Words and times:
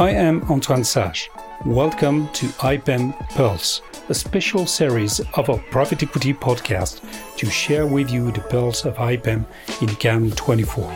I 0.00 0.12
am 0.12 0.42
Antoine 0.50 0.82
Sage. 0.82 1.30
Welcome 1.66 2.28
to 2.32 2.46
IPEM 2.46 3.12
Pearls, 3.36 3.82
a 4.08 4.14
special 4.14 4.66
series 4.66 5.20
of 5.34 5.50
our 5.50 5.58
private 5.70 6.02
equity 6.02 6.32
podcast 6.32 7.02
to 7.36 7.50
share 7.50 7.86
with 7.86 8.10
you 8.10 8.32
the 8.32 8.40
pearls 8.40 8.86
of 8.86 8.94
IPEM 8.96 9.44
in 9.82 9.88
Cannes 9.96 10.30
24. 10.30 10.90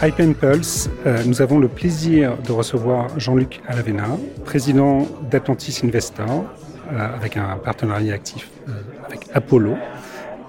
IPEM 0.00 0.34
Pulse, 0.34 0.88
euh, 1.04 1.22
nous 1.24 1.42
avons 1.42 1.58
le 1.58 1.68
plaisir 1.68 2.38
de 2.38 2.52
recevoir 2.52 3.20
Jean-Luc 3.20 3.60
Alavena, 3.68 4.16
président 4.46 5.06
d'Atlantis 5.30 5.82
Investor, 5.84 6.46
euh, 6.90 7.14
avec 7.14 7.36
un 7.36 7.58
partenariat 7.58 8.14
actif 8.14 8.48
euh, 8.66 8.72
avec 9.04 9.26
Apollo. 9.34 9.76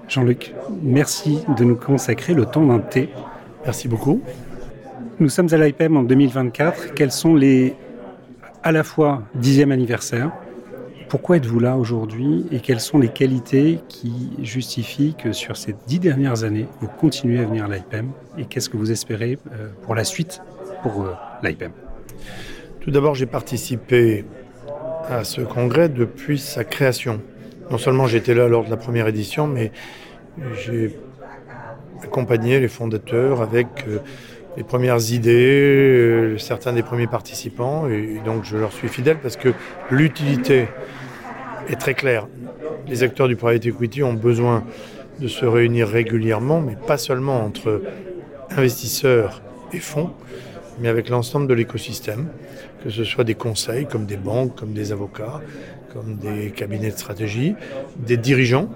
Jean-Luc, 0.10 0.56
merci 0.82 1.38
de 1.56 1.64
nous 1.64 1.76
consacrer 1.76 2.34
le 2.34 2.46
temps 2.46 2.66
d'un 2.66 2.80
thé. 2.80 3.10
Merci 3.64 3.88
beaucoup. 3.88 4.24
Nous 5.20 5.30
sommes 5.30 5.54
à 5.54 5.58
l'IPEM 5.58 5.98
en 5.98 6.04
2024. 6.04 6.96
Quels 6.96 7.12
sont 7.12 7.36
les, 7.36 7.76
à 8.64 8.72
la 8.72 8.84
fois, 8.84 9.22
dixième 9.36 9.72
anniversaire? 9.72 10.32
Pourquoi 11.10 11.38
êtes-vous 11.38 11.60
là 11.60 11.78
aujourd'hui? 11.78 12.48
Et 12.52 12.60
quelles 12.60 12.80
sont 12.80 12.98
les 12.98 13.10
qualités 13.10 13.82
qui 13.88 14.32
justifient 14.42 15.14
que 15.14 15.32
sur 15.32 15.56
ces 15.58 15.76
dix 15.86 16.00
dernières 16.00 16.44
années, 16.44 16.66
vous 16.82 16.88
continuez 16.88 17.40
à 17.40 17.46
venir 17.46 17.66
à 17.66 17.68
l'IPEM? 17.68 18.10
Et 18.40 18.46
qu'est-ce 18.46 18.70
que 18.70 18.78
vous 18.78 18.92
espérez 18.92 19.38
euh, 19.52 19.70
pour 19.84 19.94
la 19.94 20.04
suite 20.04 20.42
pour 20.82 21.04
euh, 21.04 21.14
l'IPEM? 21.44 21.72
Tout 22.80 22.90
d'abord, 22.90 23.14
j'ai 23.14 23.28
participé 23.28 24.26
à 25.08 25.24
ce 25.24 25.42
congrès 25.42 25.88
depuis 25.88 26.40
sa 26.40 26.64
création. 26.64 27.22
Non 27.72 27.78
seulement 27.78 28.08
j'étais 28.08 28.34
là 28.34 28.48
lors 28.48 28.66
de 28.66 28.70
la 28.70 28.78
première 28.78 29.08
édition, 29.08 29.46
mais 29.46 29.72
j'ai 30.66 30.96
accompagné 32.04 32.60
les 32.60 32.68
fondateurs 32.68 33.42
avec 33.42 33.68
euh, 33.88 34.00
les 34.58 34.64
premières 34.64 35.12
idées, 35.12 36.36
certains 36.40 36.74
des 36.74 36.82
premiers 36.82 37.08
participants, 37.08 37.88
et 37.88 38.20
donc 38.26 38.44
je 38.44 38.58
leur 38.58 38.72
suis 38.72 38.88
fidèle 38.88 39.18
parce 39.22 39.38
que 39.38 39.50
l'utilité 39.92 40.68
est 41.70 41.80
très 41.80 41.94
clair. 41.94 42.28
Les 42.88 43.04
acteurs 43.04 43.28
du 43.28 43.36
private 43.36 43.68
equity 43.68 44.02
ont 44.02 44.14
besoin 44.14 44.64
de 45.20 45.28
se 45.28 45.46
réunir 45.46 45.88
régulièrement, 45.88 46.62
mais 46.62 46.76
pas 46.76 46.98
seulement 46.98 47.46
entre 47.46 47.82
investisseurs 48.58 49.44
et 49.74 49.80
fonds, 49.80 50.10
mais 50.80 50.88
avec 50.88 51.10
l'ensemble 51.10 51.48
de 51.48 51.54
l'écosystème, 51.54 52.30
que 52.84 52.90
ce 52.90 53.04
soit 53.04 53.24
des 53.24 53.36
conseils 53.36 53.86
comme 53.86 54.06
des 54.06 54.18
banques, 54.18 54.56
comme 54.56 54.74
des 54.74 54.92
avocats, 54.92 55.42
comme 55.94 56.16
des 56.16 56.52
cabinets 56.52 56.92
de 56.92 56.98
stratégie, 56.98 57.56
des 57.98 58.18
dirigeants 58.18 58.70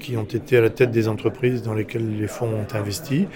qui 0.00 0.16
ont 0.16 0.24
été 0.24 0.58
à 0.58 0.60
la 0.60 0.70
tête 0.70 0.90
des 0.90 1.08
entreprises 1.08 1.62
dans 1.62 1.74
lesquelles 1.74 2.18
les 2.18 2.28
fonds 2.28 2.48
ont 2.48 2.76
investi, 2.76 3.26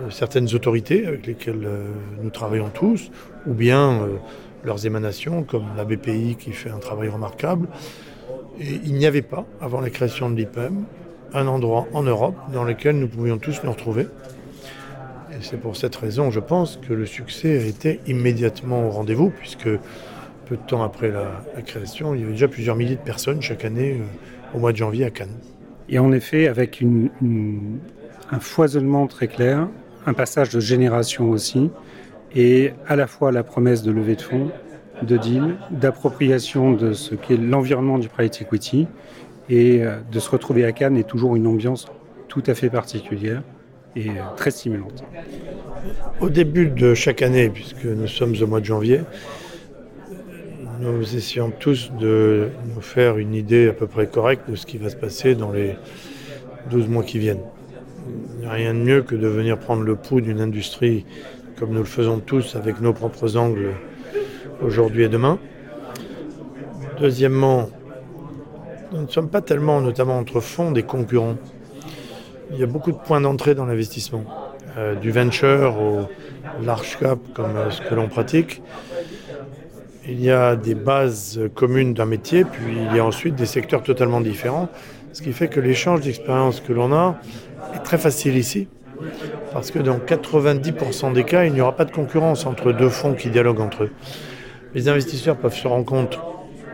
euh, 0.00 0.10
certaines 0.10 0.54
autorités 0.54 1.06
avec 1.06 1.26
lesquelles 1.26 1.64
euh, 1.64 1.84
nous 2.22 2.30
travaillons 2.30 2.70
tous, 2.70 3.10
ou 3.46 3.54
bien 3.54 4.02
euh, 4.02 4.16
leurs 4.64 4.86
émanations 4.86 5.42
comme 5.42 5.66
la 5.76 5.84
BPI 5.84 6.36
qui 6.38 6.52
fait 6.52 6.70
un 6.70 6.78
travail 6.78 7.08
remarquable, 7.08 7.68
et 8.58 8.80
il 8.84 8.94
n'y 8.94 9.06
avait 9.06 9.22
pas, 9.22 9.46
avant 9.60 9.80
la 9.80 9.90
création 9.90 10.30
de 10.30 10.36
l'IPEM, 10.36 10.84
un 11.32 11.46
endroit 11.46 11.86
en 11.92 12.02
Europe 12.02 12.36
dans 12.52 12.64
lequel 12.64 12.98
nous 12.98 13.08
pouvions 13.08 13.38
tous 13.38 13.62
nous 13.64 13.70
retrouver. 13.70 14.06
Et 15.32 15.42
c'est 15.42 15.58
pour 15.58 15.76
cette 15.76 15.96
raison, 15.96 16.30
je 16.30 16.40
pense, 16.40 16.76
que 16.76 16.92
le 16.92 17.06
succès 17.06 17.58
a 17.58 17.64
été 17.64 18.00
immédiatement 18.06 18.86
au 18.86 18.90
rendez-vous, 18.90 19.30
puisque 19.30 19.68
peu 20.50 20.56
de 20.56 20.62
temps 20.62 20.82
après 20.82 21.12
la, 21.12 21.62
création, 21.62 22.12
il 22.12 22.22
y 22.22 22.24
avait 22.24 22.32
déjà 22.32 22.48
plusieurs 22.48 22.74
milliers 22.74 22.96
de 22.96 23.00
personnes 23.00 23.40
chaque 23.40 23.64
année 23.64 24.00
euh, 24.00 24.56
au 24.56 24.58
mois 24.58 24.72
de 24.72 24.76
janvier 24.76 25.04
à 25.04 25.10
Cannes. 25.10 25.38
Et 25.88 26.00
en 26.00 26.10
effet, 26.10 26.48
avec 26.48 26.82
un 26.82 28.40
foisonnement 28.40 29.06
très 29.06 29.28
clair, 29.28 29.68
un 30.06 30.12
passage 30.12 30.50
de 30.50 30.58
génération 30.58 31.30
aussi, 31.30 31.70
et 32.34 32.72
à 32.88 32.96
la 32.96 33.06
fois 33.06 33.30
la 33.30 33.44
promesse 33.44 33.84
de 33.84 33.92
levée 33.92 34.16
de 34.16 34.22
fonds 34.22 34.50
de 35.02 35.16
deal, 35.16 35.54
d'appropriation 35.70 36.72
de 36.72 36.94
ce 36.94 37.14
qu'est 37.14 37.36
l'environnement 37.36 37.98
du 37.98 38.08
private 38.08 38.42
equity. 38.42 38.88
Et 39.48 39.84
euh, 39.84 39.98
de 40.10 40.18
se 40.18 40.30
retrouver 40.30 40.64
à 40.64 40.72
Cannes 40.72 40.96
est 40.96 41.08
toujours 41.08 41.36
une 41.36 41.46
ambiance 41.46 41.86
tout 42.26 42.42
à 42.48 42.54
fait 42.54 42.70
particulière 42.70 43.42
et 43.94 44.08
euh, 44.10 44.14
très 44.36 44.50
stimulante. 44.50 45.04
Au 46.20 46.28
début 46.28 46.70
de 46.70 46.94
chaque 46.94 47.22
année, 47.22 47.50
puisque 47.50 47.84
nous 47.84 48.08
sommes 48.08 48.34
au 48.40 48.46
mois 48.48 48.60
de 48.60 48.64
janvier, 48.64 49.02
nous 50.80 51.14
essayons 51.14 51.50
tous 51.50 51.92
de 52.00 52.48
nous 52.74 52.80
faire 52.80 53.18
une 53.18 53.34
idée 53.34 53.68
à 53.68 53.72
peu 53.72 53.86
près 53.86 54.06
correcte 54.06 54.50
de 54.50 54.56
ce 54.56 54.64
qui 54.64 54.78
va 54.78 54.88
se 54.88 54.96
passer 54.96 55.34
dans 55.34 55.52
les 55.52 55.76
12 56.70 56.88
mois 56.88 57.02
qui 57.02 57.18
viennent. 57.18 57.42
Rien 58.42 58.72
de 58.72 58.78
mieux 58.78 59.02
que 59.02 59.14
de 59.14 59.26
venir 59.26 59.58
prendre 59.58 59.82
le 59.82 59.94
pouls 59.94 60.22
d'une 60.22 60.40
industrie 60.40 61.04
comme 61.58 61.70
nous 61.70 61.80
le 61.80 61.84
faisons 61.84 62.18
tous 62.18 62.56
avec 62.56 62.80
nos 62.80 62.94
propres 62.94 63.36
angles 63.36 63.74
aujourd'hui 64.62 65.04
et 65.04 65.08
demain. 65.10 65.38
Deuxièmement, 66.98 67.68
nous 68.92 69.02
ne 69.02 69.08
sommes 69.08 69.28
pas 69.28 69.42
tellement, 69.42 69.82
notamment 69.82 70.18
entre 70.18 70.40
fonds, 70.40 70.72
des 70.72 70.82
concurrents. 70.82 71.36
Il 72.52 72.58
y 72.58 72.62
a 72.62 72.66
beaucoup 72.66 72.92
de 72.92 72.96
points 72.96 73.20
d'entrée 73.20 73.54
dans 73.54 73.66
l'investissement, 73.66 74.24
euh, 74.78 74.94
du 74.94 75.10
venture 75.10 75.76
au 75.78 76.08
large 76.64 76.98
cap 76.98 77.18
comme 77.34 77.56
euh, 77.56 77.70
ce 77.70 77.82
que 77.82 77.94
l'on 77.94 78.08
pratique. 78.08 78.62
Il 80.10 80.22
y 80.22 80.30
a 80.30 80.56
des 80.56 80.74
bases 80.74 81.40
communes 81.54 81.94
d'un 81.94 82.04
métier, 82.04 82.44
puis 82.44 82.76
il 82.90 82.96
y 82.96 82.98
a 82.98 83.04
ensuite 83.04 83.36
des 83.36 83.46
secteurs 83.46 83.82
totalement 83.82 84.20
différents, 84.20 84.68
ce 85.12 85.22
qui 85.22 85.32
fait 85.32 85.48
que 85.48 85.60
l'échange 85.60 86.00
d'expérience 86.00 86.60
que 86.60 86.72
l'on 86.72 86.92
a 86.92 87.18
est 87.74 87.82
très 87.84 87.98
facile 87.98 88.36
ici, 88.36 88.68
parce 89.52 89.70
que 89.70 89.78
dans 89.78 89.98
90% 89.98 91.12
des 91.12 91.24
cas, 91.24 91.44
il 91.44 91.52
n'y 91.52 91.60
aura 91.60 91.76
pas 91.76 91.84
de 91.84 91.92
concurrence 91.92 92.44
entre 92.44 92.72
deux 92.72 92.88
fonds 92.90 93.14
qui 93.14 93.30
dialoguent 93.30 93.60
entre 93.60 93.84
eux 93.84 93.90
les 94.74 94.88
investisseurs 94.88 95.36
peuvent 95.36 95.54
se 95.54 95.66
rendre 95.66 95.84
compte 95.84 96.18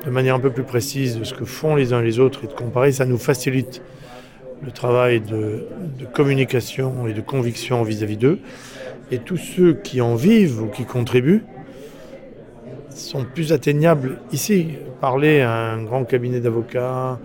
de 0.05 0.11
manière 0.11 0.35
un 0.35 0.41
peu 0.41 0.51
plus 0.51 0.63
précise 0.63 1.19
de 1.19 1.25
ce 1.25 1.35
que 1.35 1.45
font 1.45 1.75
les 1.75 1.93
uns 1.93 2.01
et 2.01 2.05
les 2.05 2.19
autres 2.19 2.45
et 2.45 2.47
de 2.47 2.53
comparer, 2.53 2.93
ça 2.93 3.07
nous 3.07 3.19
facilite 3.19 3.83
le 4.63 4.71
travail 4.71 5.21
de, 5.21 5.67
communication 6.15 7.07
et 7.07 7.13
de 7.13 7.21
conviction 7.21 7.83
vis-à-vis 7.83 8.17
d'eux. 8.17 8.39
Et 9.11 9.19
tous 9.19 9.37
ceux 9.37 9.75
qui 9.75 10.01
en 10.01 10.15
vivent 10.15 10.63
ou 10.63 10.67
qui 10.69 10.85
contribuent 10.85 11.45
sont 12.97 13.25
plus 13.25 13.53
atteignables 13.53 14.19
ici. 14.33 14.69
Parler 15.01 15.41
à 15.41 15.73
un 15.73 15.83
grand 15.83 16.05
cabinet 16.05 16.41
d'avocats, 16.41 17.19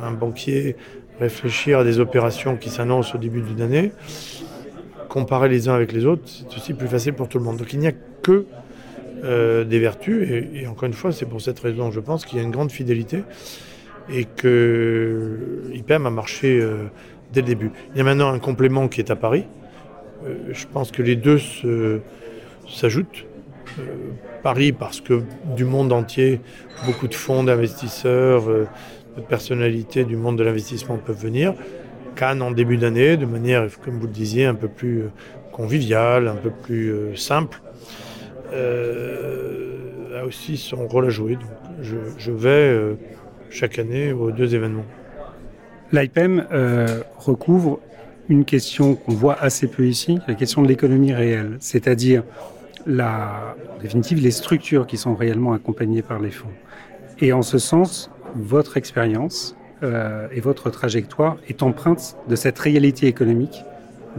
à 0.00 0.06
un 0.06 0.12
banquier, 0.12 0.76
réfléchir 1.20 1.80
à 1.80 1.84
des 1.84 2.00
opérations 2.00 2.56
qui 2.56 2.70
s'annoncent 2.70 3.14
au 3.14 3.18
début 3.18 3.42
d'une 3.42 3.60
année, 3.60 3.92
comparer 5.08 5.48
les 5.48 5.68
uns 5.68 5.74
avec 5.74 5.92
les 5.92 6.06
autres, 6.06 6.22
c'est 6.26 6.56
aussi 6.56 6.74
plus 6.74 6.88
facile 6.88 7.14
pour 7.14 7.28
tout 7.28 7.38
le 7.38 7.44
monde. 7.44 7.56
Donc 7.56 7.72
il 7.72 7.78
n'y 7.78 7.86
a 7.86 7.92
que 8.22 8.46
euh, 9.24 9.64
des 9.64 9.78
vertus. 9.78 10.28
Et, 10.30 10.66
encore 10.66 10.84
une 10.84 10.92
fois, 10.92 11.12
c'est 11.12 11.26
pour 11.26 11.40
cette 11.40 11.58
raison, 11.60 11.90
je 11.90 12.00
pense, 12.00 12.24
qu'il 12.24 12.38
y 12.38 12.40
a 12.40 12.44
une 12.44 12.50
grande 12.50 12.70
fidélité 12.70 13.24
et 14.10 14.24
que 14.24 15.64
IPM 15.74 16.06
a 16.06 16.10
marché 16.10 16.64
dès 17.32 17.40
le 17.40 17.46
début. 17.46 17.70
Il 17.94 17.98
y 17.98 18.00
a 18.00 18.04
maintenant 18.04 18.32
un 18.32 18.38
complément 18.38 18.88
qui 18.88 19.00
est 19.00 19.10
à 19.10 19.16
Paris. 19.16 19.44
Euh, 20.26 20.34
je 20.52 20.66
pense 20.66 20.90
que 20.90 21.02
les 21.02 21.16
deux 21.16 21.38
s'ajoutent. 22.68 23.26
Paris 24.42 24.72
parce 24.72 25.00
que 25.00 25.22
du 25.56 25.64
monde 25.64 25.92
entier, 25.92 26.40
beaucoup 26.86 27.08
de 27.08 27.14
fonds 27.14 27.44
d'investisseurs, 27.44 28.46
de 28.46 29.22
personnalités 29.28 30.04
du 30.04 30.16
monde 30.16 30.38
de 30.38 30.44
l'investissement 30.44 30.96
peuvent 30.96 31.20
venir. 31.20 31.54
Cannes 32.14 32.42
en 32.42 32.50
début 32.50 32.76
d'année, 32.76 33.16
de 33.16 33.26
manière, 33.26 33.66
comme 33.80 33.98
vous 33.98 34.06
le 34.06 34.12
disiez, 34.12 34.46
un 34.46 34.54
peu 34.54 34.68
plus 34.68 35.04
conviviale, 35.52 36.28
un 36.28 36.36
peu 36.36 36.50
plus 36.50 37.16
simple 37.16 37.60
euh, 38.52 40.20
a 40.20 40.24
aussi 40.24 40.56
son 40.56 40.86
rôle 40.88 41.06
à 41.06 41.10
jouer. 41.10 41.38
Je, 41.82 42.32
vais 42.32 42.48
euh, 42.48 42.94
chaque 43.50 43.78
année 43.78 44.12
aux 44.12 44.30
deux 44.30 44.54
événements. 44.54 44.86
L'IPEM 45.92 46.46
euh, 46.52 47.02
recouvre 47.18 47.80
une 48.28 48.44
question 48.44 48.94
qu'on 48.94 49.12
voit 49.12 49.38
assez 49.40 49.68
peu 49.68 49.86
ici, 49.86 50.18
la 50.26 50.34
question 50.34 50.62
de 50.62 50.68
l'économie 50.68 51.14
réelle, 51.14 51.56
c'est-à-dire 51.60 52.24
la, 52.88 53.54
en 53.76 53.80
définitive 53.80 54.20
les 54.20 54.32
structures 54.32 54.86
qui 54.86 54.96
sont 54.96 55.14
réellement 55.14 55.52
accompagnées 55.52 56.02
par 56.02 56.18
les 56.18 56.32
fonds. 56.32 56.50
Et 57.20 57.32
en 57.32 57.42
ce 57.42 57.58
sens, 57.58 58.10
votre 58.34 58.76
expérience 58.76 59.54
et 60.32 60.40
votre 60.40 60.70
trajectoire 60.70 61.36
est 61.46 61.62
empreinte 61.62 62.16
de 62.28 62.34
cette 62.34 62.58
réalité 62.58 63.06
économique 63.06 63.62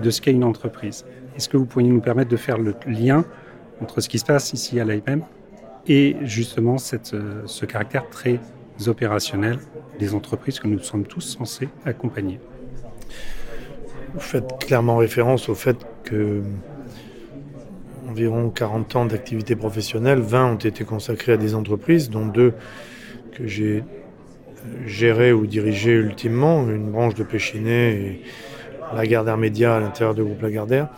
de 0.01 0.10
ce 0.10 0.21
qu'est 0.21 0.31
une 0.31 0.45
entreprise. 0.45 1.06
Est-ce 1.36 1.50
que 1.50 1.57
vous 1.57 1.66
pourriez 1.66 1.89
nous 1.89 2.01
permettre 2.01 2.30
de 2.30 2.38
faire 2.38 2.57
le 2.57 2.75
lien 2.86 3.25
entre 3.81 4.01
ce 4.01 4.10
qui 4.10 4.19
se 4.19 4.25
passe 4.25 4.54
ici 4.54 4.80
à 4.80 4.86
l'IPM 4.86 5.24
et 5.88 6.15
justement 6.22 6.77
cette, 6.77 7.13
euh, 7.13 7.42
ce 7.45 7.65
caractère 7.65 8.10
très 8.10 8.39
opérationnel 8.88 9.57
des 10.00 10.13
entreprises 10.13 10.60
que 10.60 10.68
nous 10.68 10.80
sommes 10.80 11.06
tous 11.06 11.22
censés 11.22 11.69
accompagner? 11.86 12.39
Vous 14.13 14.19
faites 14.19 14.65
clairement 14.65 14.98
référence 14.98 15.50
au 15.50 15.56
fait 15.56 15.77
que 16.04 16.42
environ 18.10 18.50
40 18.50 18.96
ans 18.96 19.06
d'activité 19.06 19.56
professionnelle, 19.56 20.20
20 20.20 20.54
ont 20.54 20.56
été 20.56 20.84
consacrés 20.84 21.34
à 21.34 21.38
des 21.38 21.54
entreprises, 21.54 22.10
dont 22.10 22.26
deux 22.26 22.54
que 23.34 23.48
j'ai 23.48 23.84
gérées 24.86 25.32
ou 25.32 25.46
dirigées 25.46 25.94
ultimement, 25.94 26.68
une 26.68 26.92
branche 26.92 27.16
de 27.16 27.24
Péchinet 27.24 27.94
et 27.94 28.22
Lagardère 28.96 29.38
Média 29.38 29.76
à 29.76 29.80
l'intérieur 29.80 30.16
du 30.16 30.24
groupe 30.24 30.42
Lagardère. 30.42 30.90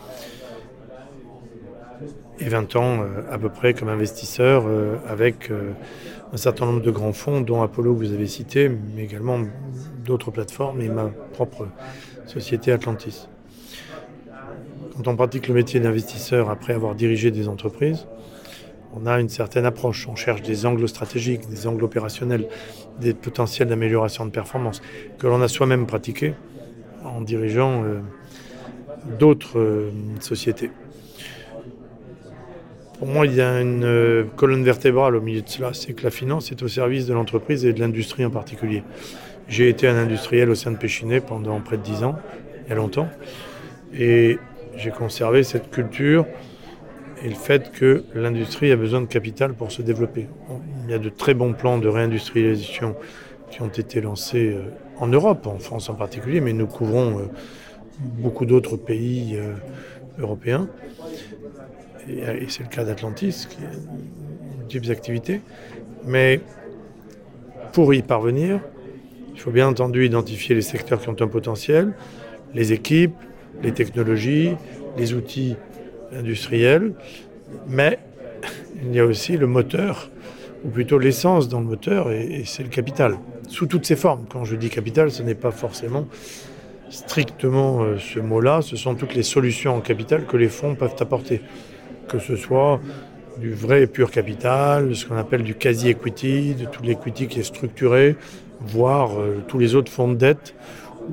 Et 2.40 2.48
20 2.48 2.76
ans 2.76 3.04
à 3.30 3.38
peu 3.38 3.50
près 3.50 3.74
comme 3.74 3.88
investisseur 3.88 4.64
avec 5.06 5.50
un 6.32 6.36
certain 6.36 6.66
nombre 6.66 6.80
de 6.80 6.90
grands 6.90 7.12
fonds, 7.12 7.40
dont 7.40 7.62
Apollo 7.62 7.94
que 7.94 7.98
vous 7.98 8.12
avez 8.12 8.26
cité, 8.26 8.68
mais 8.68 9.04
également 9.04 9.38
d'autres 10.04 10.30
plateformes 10.30 10.80
et 10.80 10.88
ma 10.88 11.10
propre 11.34 11.68
société 12.26 12.72
Atlantis. 12.72 13.28
Quand 14.94 15.08
on 15.08 15.16
pratique 15.16 15.48
le 15.48 15.54
métier 15.54 15.80
d'investisseur 15.80 16.50
après 16.50 16.74
avoir 16.74 16.94
dirigé 16.94 17.30
des 17.30 17.48
entreprises, 17.48 18.06
on 18.94 19.06
a 19.06 19.18
une 19.20 19.30
certaine 19.30 19.64
approche. 19.64 20.06
On 20.06 20.16
cherche 20.16 20.42
des 20.42 20.66
angles 20.66 20.86
stratégiques, 20.86 21.48
des 21.48 21.66
angles 21.66 21.84
opérationnels, 21.84 22.46
des 23.00 23.14
potentiels 23.14 23.68
d'amélioration 23.68 24.26
de 24.26 24.30
performance 24.30 24.82
que 25.18 25.26
l'on 25.26 25.40
a 25.40 25.48
soi-même 25.48 25.86
pratiqués 25.86 26.34
en 27.04 27.22
dirigeant 27.22 27.84
euh, 27.84 28.00
d'autres 29.18 29.58
euh, 29.58 29.90
sociétés. 30.20 30.70
Pour 32.98 33.08
moi, 33.08 33.26
il 33.26 33.34
y 33.34 33.40
a 33.40 33.60
une 33.62 33.84
euh, 33.84 34.24
colonne 34.36 34.62
vertébrale 34.62 35.16
au 35.16 35.22
milieu 35.22 35.40
de 35.40 35.48
cela, 35.48 35.72
c'est 35.72 35.94
que 35.94 36.04
la 36.04 36.10
finance 36.10 36.52
est 36.52 36.62
au 36.62 36.68
service 36.68 37.06
de 37.06 37.14
l'entreprise 37.14 37.64
et 37.64 37.72
de 37.72 37.80
l'industrie 37.80 38.26
en 38.26 38.30
particulier. 38.30 38.84
J'ai 39.48 39.70
été 39.70 39.88
un 39.88 39.96
industriel 39.96 40.50
au 40.50 40.54
sein 40.54 40.70
de 40.70 40.76
Péchinet 40.76 41.20
pendant 41.20 41.58
près 41.60 41.78
de 41.78 41.82
dix 41.82 42.04
ans, 42.04 42.16
il 42.64 42.68
y 42.68 42.72
a 42.72 42.76
longtemps, 42.76 43.08
et 43.92 44.38
j'ai 44.76 44.90
conservé 44.90 45.42
cette 45.42 45.70
culture 45.70 46.26
et 47.22 47.28
le 47.28 47.34
fait 47.34 47.70
que 47.70 48.04
l'industrie 48.14 48.72
a 48.72 48.76
besoin 48.76 49.00
de 49.00 49.06
capital 49.06 49.54
pour 49.54 49.70
se 49.70 49.82
développer. 49.82 50.28
Il 50.84 50.90
y 50.90 50.94
a 50.94 50.98
de 50.98 51.08
très 51.08 51.34
bons 51.34 51.52
plans 51.52 51.78
de 51.78 51.88
réindustrialisation 51.88 52.96
qui 53.50 53.62
ont 53.62 53.68
été 53.68 54.00
lancés 54.00 54.54
euh, 54.54 54.62
en 54.98 55.08
Europe, 55.08 55.46
en 55.46 55.58
France 55.58 55.88
en 55.88 55.94
particulier, 55.94 56.40
mais 56.40 56.52
nous 56.52 56.66
couvrons 56.66 57.18
euh, 57.18 57.22
beaucoup 58.00 58.46
d'autres 58.46 58.76
pays 58.76 59.38
européens 60.18 60.68
et, 62.08 62.46
c'est 62.48 62.62
le 62.62 62.68
cas 62.68 62.84
d'Atlantis, 62.84 63.46
qui 63.48 63.58
est 64.76 64.78
une 64.78 64.90
activités. 64.90 65.40
Mais 66.04 66.40
pour 67.72 67.94
y 67.94 68.02
parvenir, 68.02 68.60
il 69.34 69.40
faut 69.40 69.50
bien 69.50 69.68
entendu 69.68 70.04
identifier 70.04 70.54
les 70.54 70.62
secteurs 70.62 71.00
qui 71.00 71.08
ont 71.08 71.16
un 71.20 71.28
potentiel, 71.28 71.94
les 72.54 72.72
équipes, 72.72 73.14
les 73.62 73.72
technologies, 73.72 74.52
les 74.96 75.14
outils 75.14 75.56
industriels, 76.12 76.92
mais 77.68 77.98
il 78.84 78.94
y 78.94 79.00
a 79.00 79.04
aussi 79.04 79.36
le 79.36 79.46
moteur, 79.46 80.10
ou 80.64 80.68
plutôt 80.68 80.98
l'essence 80.98 81.48
dans 81.48 81.60
le 81.60 81.66
moteur, 81.66 82.10
et, 82.10 82.42
c'est 82.46 82.62
le 82.62 82.68
capital, 82.68 83.18
sous 83.48 83.66
toutes 83.66 83.86
ses 83.86 83.96
formes. 83.96 84.26
Quand 84.28 84.44
je 84.44 84.56
dis 84.56 84.68
capital, 84.68 85.10
ce 85.10 85.22
n'est 85.22 85.34
pas 85.34 85.50
forcément 85.50 86.06
strictement 86.90 87.82
euh, 87.82 87.96
ce 87.98 88.20
mot-là, 88.20 88.60
ce 88.60 88.76
sont 88.76 88.94
toutes 88.94 89.14
les 89.14 89.22
solutions 89.22 89.76
en 89.76 89.80
capital 89.80 90.26
que 90.26 90.36
les 90.36 90.48
fonds 90.48 90.74
peuvent 90.74 90.94
apporter 91.00 91.40
que 92.06 92.18
ce 92.18 92.36
soit 92.36 92.80
du 93.38 93.54
vrai 93.54 93.82
et 93.82 93.86
pur 93.86 94.10
capital, 94.10 94.94
ce 94.94 95.06
qu'on 95.06 95.16
appelle 95.16 95.42
du 95.42 95.54
quasi-equity, 95.54 96.54
de 96.54 96.66
tout 96.66 96.82
l'equity 96.82 97.28
qui 97.28 97.40
est 97.40 97.44
structuré, 97.44 98.16
voire 98.60 99.18
euh, 99.18 99.42
tous 99.48 99.58
les 99.58 99.74
autres 99.74 99.90
fonds 99.90 100.08
de 100.08 100.14
dette 100.14 100.54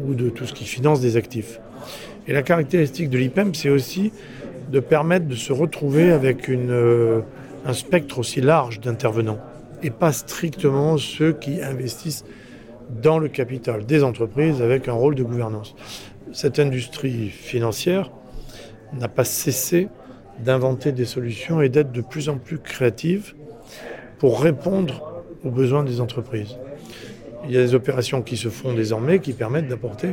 ou 0.03 0.13
de 0.13 0.29
tout 0.29 0.45
ce 0.45 0.53
qui 0.53 0.65
finance 0.65 0.99
des 1.01 1.17
actifs. 1.17 1.59
Et 2.29 2.31
la 2.31 2.43
caractéristique 2.43 3.09
de 3.09 3.17
l'IPEM, 3.17 3.55
c'est 3.55 3.71
aussi 3.71 4.13
de 4.71 4.79
permettre 4.79 5.25
de 5.25 5.33
se 5.33 5.51
retrouver 5.51 6.11
avec 6.11 6.47
euh, 6.47 7.21
un 7.65 7.73
spectre 7.73 8.19
aussi 8.19 8.39
large 8.39 8.79
d'intervenants 8.79 9.39
et 9.81 9.89
pas 9.89 10.11
strictement 10.11 10.97
ceux 10.97 11.33
qui 11.33 11.59
investissent 11.59 12.23
dans 13.01 13.17
le 13.17 13.29
capital 13.29 13.83
des 13.87 14.03
entreprises 14.03 14.61
avec 14.61 14.87
un 14.87 14.93
rôle 14.93 15.15
de 15.15 15.23
gouvernance. 15.23 15.73
Cette 16.31 16.59
industrie 16.59 17.29
financière 17.29 18.11
n'a 18.93 19.07
pas 19.07 19.23
cessé 19.23 19.87
d'inventer 20.37 20.91
des 20.91 21.05
solutions 21.05 21.63
et 21.63 21.69
d'être 21.69 21.91
de 21.91 22.01
plus 22.01 22.29
en 22.29 22.37
plus 22.37 22.59
créative 22.59 23.33
pour 24.19 24.39
répondre 24.39 25.23
aux 25.43 25.49
besoins 25.49 25.83
des 25.83 25.99
entreprises. 25.99 26.57
Il 27.45 27.55
y 27.55 27.57
a 27.57 27.61
des 27.61 27.73
opérations 27.73 28.21
qui 28.21 28.37
se 28.37 28.49
font 28.49 28.73
désormais 28.73 29.17
qui 29.17 29.33
permettent 29.33 29.67
d'apporter 29.67 30.09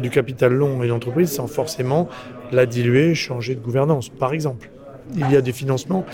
du 0.00 0.10
capital 0.10 0.52
long 0.52 0.80
à 0.80 0.84
une 0.84 0.92
entreprise 0.92 1.30
sans 1.30 1.46
forcément 1.46 2.08
la 2.52 2.66
diluer, 2.66 3.14
changer 3.14 3.54
de 3.54 3.60
gouvernance, 3.60 4.08
par 4.08 4.32
exemple. 4.32 4.70
Il 5.16 5.30
y 5.30 5.36
a 5.36 5.40
des 5.40 5.52
financements 5.52 6.04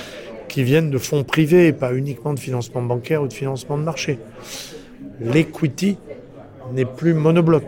qui 0.49 0.65
viennent 0.65 0.91
de 0.91 0.99
fonds 0.99 1.23
privés, 1.23 1.73
pas 1.73 1.94
uniquement 1.94 2.35
de 2.35 2.41
financement 2.41 2.82
bancaire 2.82 3.23
ou 3.23 3.29
de 3.29 3.32
financement 3.32 3.79
de 3.79 3.85
marché. 3.85 4.19
L'equity 5.21 5.97
n'est 6.73 6.85
plus 6.85 7.15
monobloc. 7.15 7.65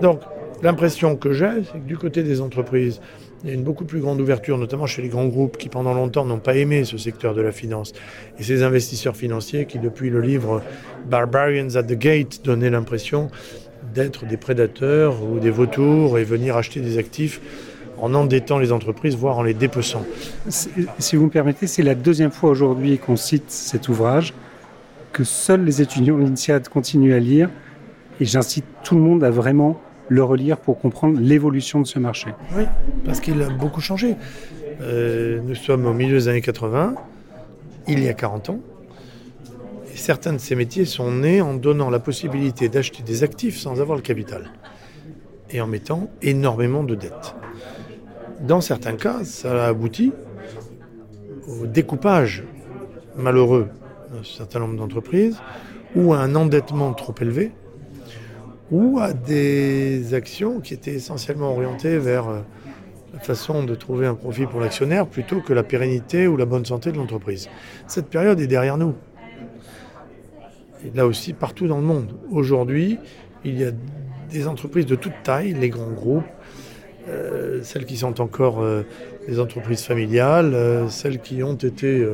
Donc, 0.00 0.20
l'impression 0.62 1.16
que 1.16 1.32
j'ai, 1.32 1.64
c'est 1.64 1.78
que 1.78 1.86
du 1.86 1.98
côté 1.98 2.22
des 2.22 2.40
entreprises, 2.40 3.00
il 3.44 3.50
y 3.50 3.52
a 3.52 3.54
une 3.54 3.62
beaucoup 3.62 3.84
plus 3.84 4.00
grande 4.00 4.20
ouverture, 4.20 4.58
notamment 4.58 4.86
chez 4.86 5.02
les 5.02 5.08
grands 5.08 5.26
groupes 5.26 5.58
qui 5.58 5.68
pendant 5.68 5.94
longtemps 5.94 6.24
n'ont 6.24 6.40
pas 6.40 6.56
aimé 6.56 6.84
ce 6.84 6.98
secteur 6.98 7.34
de 7.34 7.40
la 7.40 7.52
finance. 7.52 7.92
Et 8.38 8.42
ces 8.42 8.62
investisseurs 8.62 9.16
financiers 9.16 9.66
qui, 9.66 9.78
depuis 9.78 10.10
le 10.10 10.20
livre 10.20 10.62
Barbarians 11.08 11.76
at 11.76 11.84
the 11.84 11.92
Gate, 11.92 12.40
donnaient 12.44 12.70
l'impression 12.70 13.30
d'être 13.94 14.26
des 14.26 14.36
prédateurs 14.36 15.22
ou 15.22 15.38
des 15.38 15.50
vautours 15.50 16.18
et 16.18 16.24
venir 16.24 16.56
acheter 16.56 16.80
des 16.80 16.98
actifs 16.98 17.40
en 18.00 18.14
endettant 18.14 18.58
les 18.58 18.72
entreprises, 18.72 19.16
voire 19.16 19.38
en 19.38 19.42
les 19.42 19.54
dépeçant. 19.54 20.04
Si 20.48 21.16
vous 21.16 21.24
me 21.24 21.30
permettez, 21.30 21.66
c'est 21.66 21.82
la 21.82 21.94
deuxième 21.94 22.30
fois 22.30 22.50
aujourd'hui 22.50 22.98
qu'on 22.98 23.16
cite 23.16 23.50
cet 23.50 23.88
ouvrage, 23.88 24.34
que 25.12 25.24
seuls 25.24 25.64
les 25.64 25.82
étudiants 25.82 26.16
de 26.16 26.22
l'INSEAD 26.22 26.68
continuent 26.68 27.14
à 27.14 27.18
lire, 27.18 27.50
et 28.20 28.24
j'incite 28.24 28.64
tout 28.84 28.94
le 28.94 29.00
monde 29.00 29.24
à 29.24 29.30
vraiment 29.30 29.80
le 30.08 30.22
relire 30.22 30.56
pour 30.56 30.78
comprendre 30.78 31.18
l'évolution 31.20 31.80
de 31.80 31.86
ce 31.86 31.98
marché. 31.98 32.28
Oui, 32.56 32.64
parce 33.04 33.20
qu'il 33.20 33.40
a 33.42 33.48
beaucoup 33.48 33.80
changé. 33.80 34.16
Euh, 34.80 35.40
nous 35.44 35.54
sommes 35.54 35.86
au 35.86 35.92
milieu 35.92 36.18
des 36.18 36.28
années 36.28 36.40
80, 36.40 36.94
il 37.88 38.02
y 38.02 38.08
a 38.08 38.14
40 38.14 38.50
ans. 38.50 38.60
Certains 39.98 40.32
de 40.32 40.38
ces 40.38 40.54
métiers 40.54 40.84
sont 40.84 41.10
nés 41.10 41.42
en 41.42 41.54
donnant 41.54 41.90
la 41.90 41.98
possibilité 41.98 42.68
d'acheter 42.68 43.02
des 43.02 43.24
actifs 43.24 43.58
sans 43.58 43.80
avoir 43.80 43.96
le 43.96 44.02
capital 44.02 44.52
et 45.50 45.60
en 45.60 45.66
mettant 45.66 46.08
énormément 46.22 46.84
de 46.84 46.94
dettes. 46.94 47.34
Dans 48.40 48.60
certains 48.60 48.94
cas, 48.94 49.24
ça 49.24 49.64
a 49.64 49.68
abouti 49.68 50.12
au 51.48 51.66
découpage 51.66 52.44
malheureux 53.16 53.68
d'un 54.12 54.22
certain 54.22 54.60
nombre 54.60 54.76
d'entreprises 54.76 55.36
ou 55.96 56.14
à 56.14 56.20
un 56.20 56.36
endettement 56.36 56.94
trop 56.94 57.14
élevé 57.20 57.50
ou 58.70 59.00
à 59.00 59.12
des 59.12 60.14
actions 60.14 60.60
qui 60.60 60.74
étaient 60.74 60.94
essentiellement 60.94 61.52
orientées 61.52 61.98
vers 61.98 62.28
euh, 62.28 62.40
la 63.14 63.18
façon 63.18 63.64
de 63.64 63.74
trouver 63.74 64.06
un 64.06 64.14
profit 64.14 64.46
pour 64.46 64.60
l'actionnaire 64.60 65.06
plutôt 65.06 65.40
que 65.40 65.52
la 65.52 65.64
pérennité 65.64 66.28
ou 66.28 66.36
la 66.36 66.46
bonne 66.46 66.64
santé 66.64 66.92
de 66.92 66.98
l'entreprise. 66.98 67.48
Cette 67.88 68.06
période 68.06 68.40
est 68.40 68.46
derrière 68.46 68.78
nous. 68.78 68.94
Et 70.84 70.96
là 70.96 71.06
aussi, 71.06 71.32
partout 71.32 71.66
dans 71.66 71.78
le 71.78 71.84
monde. 71.84 72.14
Aujourd'hui, 72.30 72.98
il 73.44 73.58
y 73.58 73.64
a 73.64 73.70
des 74.30 74.46
entreprises 74.46 74.86
de 74.86 74.94
toute 74.94 75.22
taille, 75.22 75.54
les 75.54 75.68
grands 75.68 75.90
groupes, 75.90 76.24
euh, 77.08 77.60
celles 77.62 77.86
qui 77.86 77.96
sont 77.96 78.20
encore 78.20 78.60
euh, 78.60 78.82
des 79.26 79.40
entreprises 79.40 79.82
familiales, 79.82 80.86
celles 80.88 81.20
qui 81.20 81.42
ont 81.42 81.54
été 81.54 82.06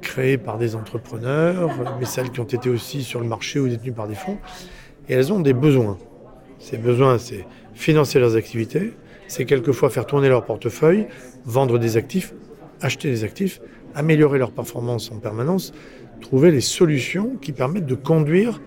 créées 0.00 0.38
par 0.38 0.58
des 0.58 0.74
entrepreneurs, 0.76 1.70
mais 1.98 2.06
celles 2.06 2.30
qui 2.30 2.40
ont 2.40 2.44
été 2.44 2.68
aussi 2.68 3.02
sur 3.02 3.20
le 3.20 3.26
marché 3.26 3.58
ou 3.60 3.68
détenues 3.68 3.92
par 3.92 4.08
des 4.08 4.14
fonds 4.14 4.38
et 5.10 5.14
elles 5.14 5.32
ont 5.32 5.40
des 5.40 5.52
besoins. 5.52 5.98
Ces 6.58 6.78
besoins, 6.78 7.18
c'est 7.18 7.44
financer 7.74 8.20
leurs 8.20 8.36
activités, 8.36 8.94
c'est 9.26 9.44
quelquefois 9.44 9.90
faire 9.90 10.06
tourner 10.06 10.28
leur 10.28 10.44
portefeuille, 10.44 11.06
vendre 11.44 11.78
des 11.78 11.96
actifs, 11.96 12.32
acheter 12.80 13.10
des 13.10 13.24
actifs, 13.24 13.60
améliorer 13.94 14.38
leur 14.38 14.52
performance 14.52 15.10
en 15.10 15.18
permanence, 15.18 15.72
trouver 16.20 16.50
les 16.50 16.60
solutions 16.60 17.36
qui 17.40 17.52
permettent 17.52 17.86
de 17.86 17.94
conduire 17.94 18.60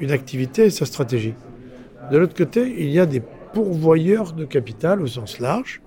une 0.00 0.10
activité 0.10 0.66
et 0.66 0.70
sa 0.70 0.86
stratégie. 0.86 1.34
De 2.10 2.18
l'autre 2.18 2.34
côté, 2.34 2.74
il 2.78 2.90
y 2.90 3.00
a 3.00 3.06
des 3.06 3.22
pourvoyeurs 3.52 4.32
de 4.32 4.44
capital 4.44 5.02
au 5.02 5.06
sens 5.06 5.40
large 5.40 5.80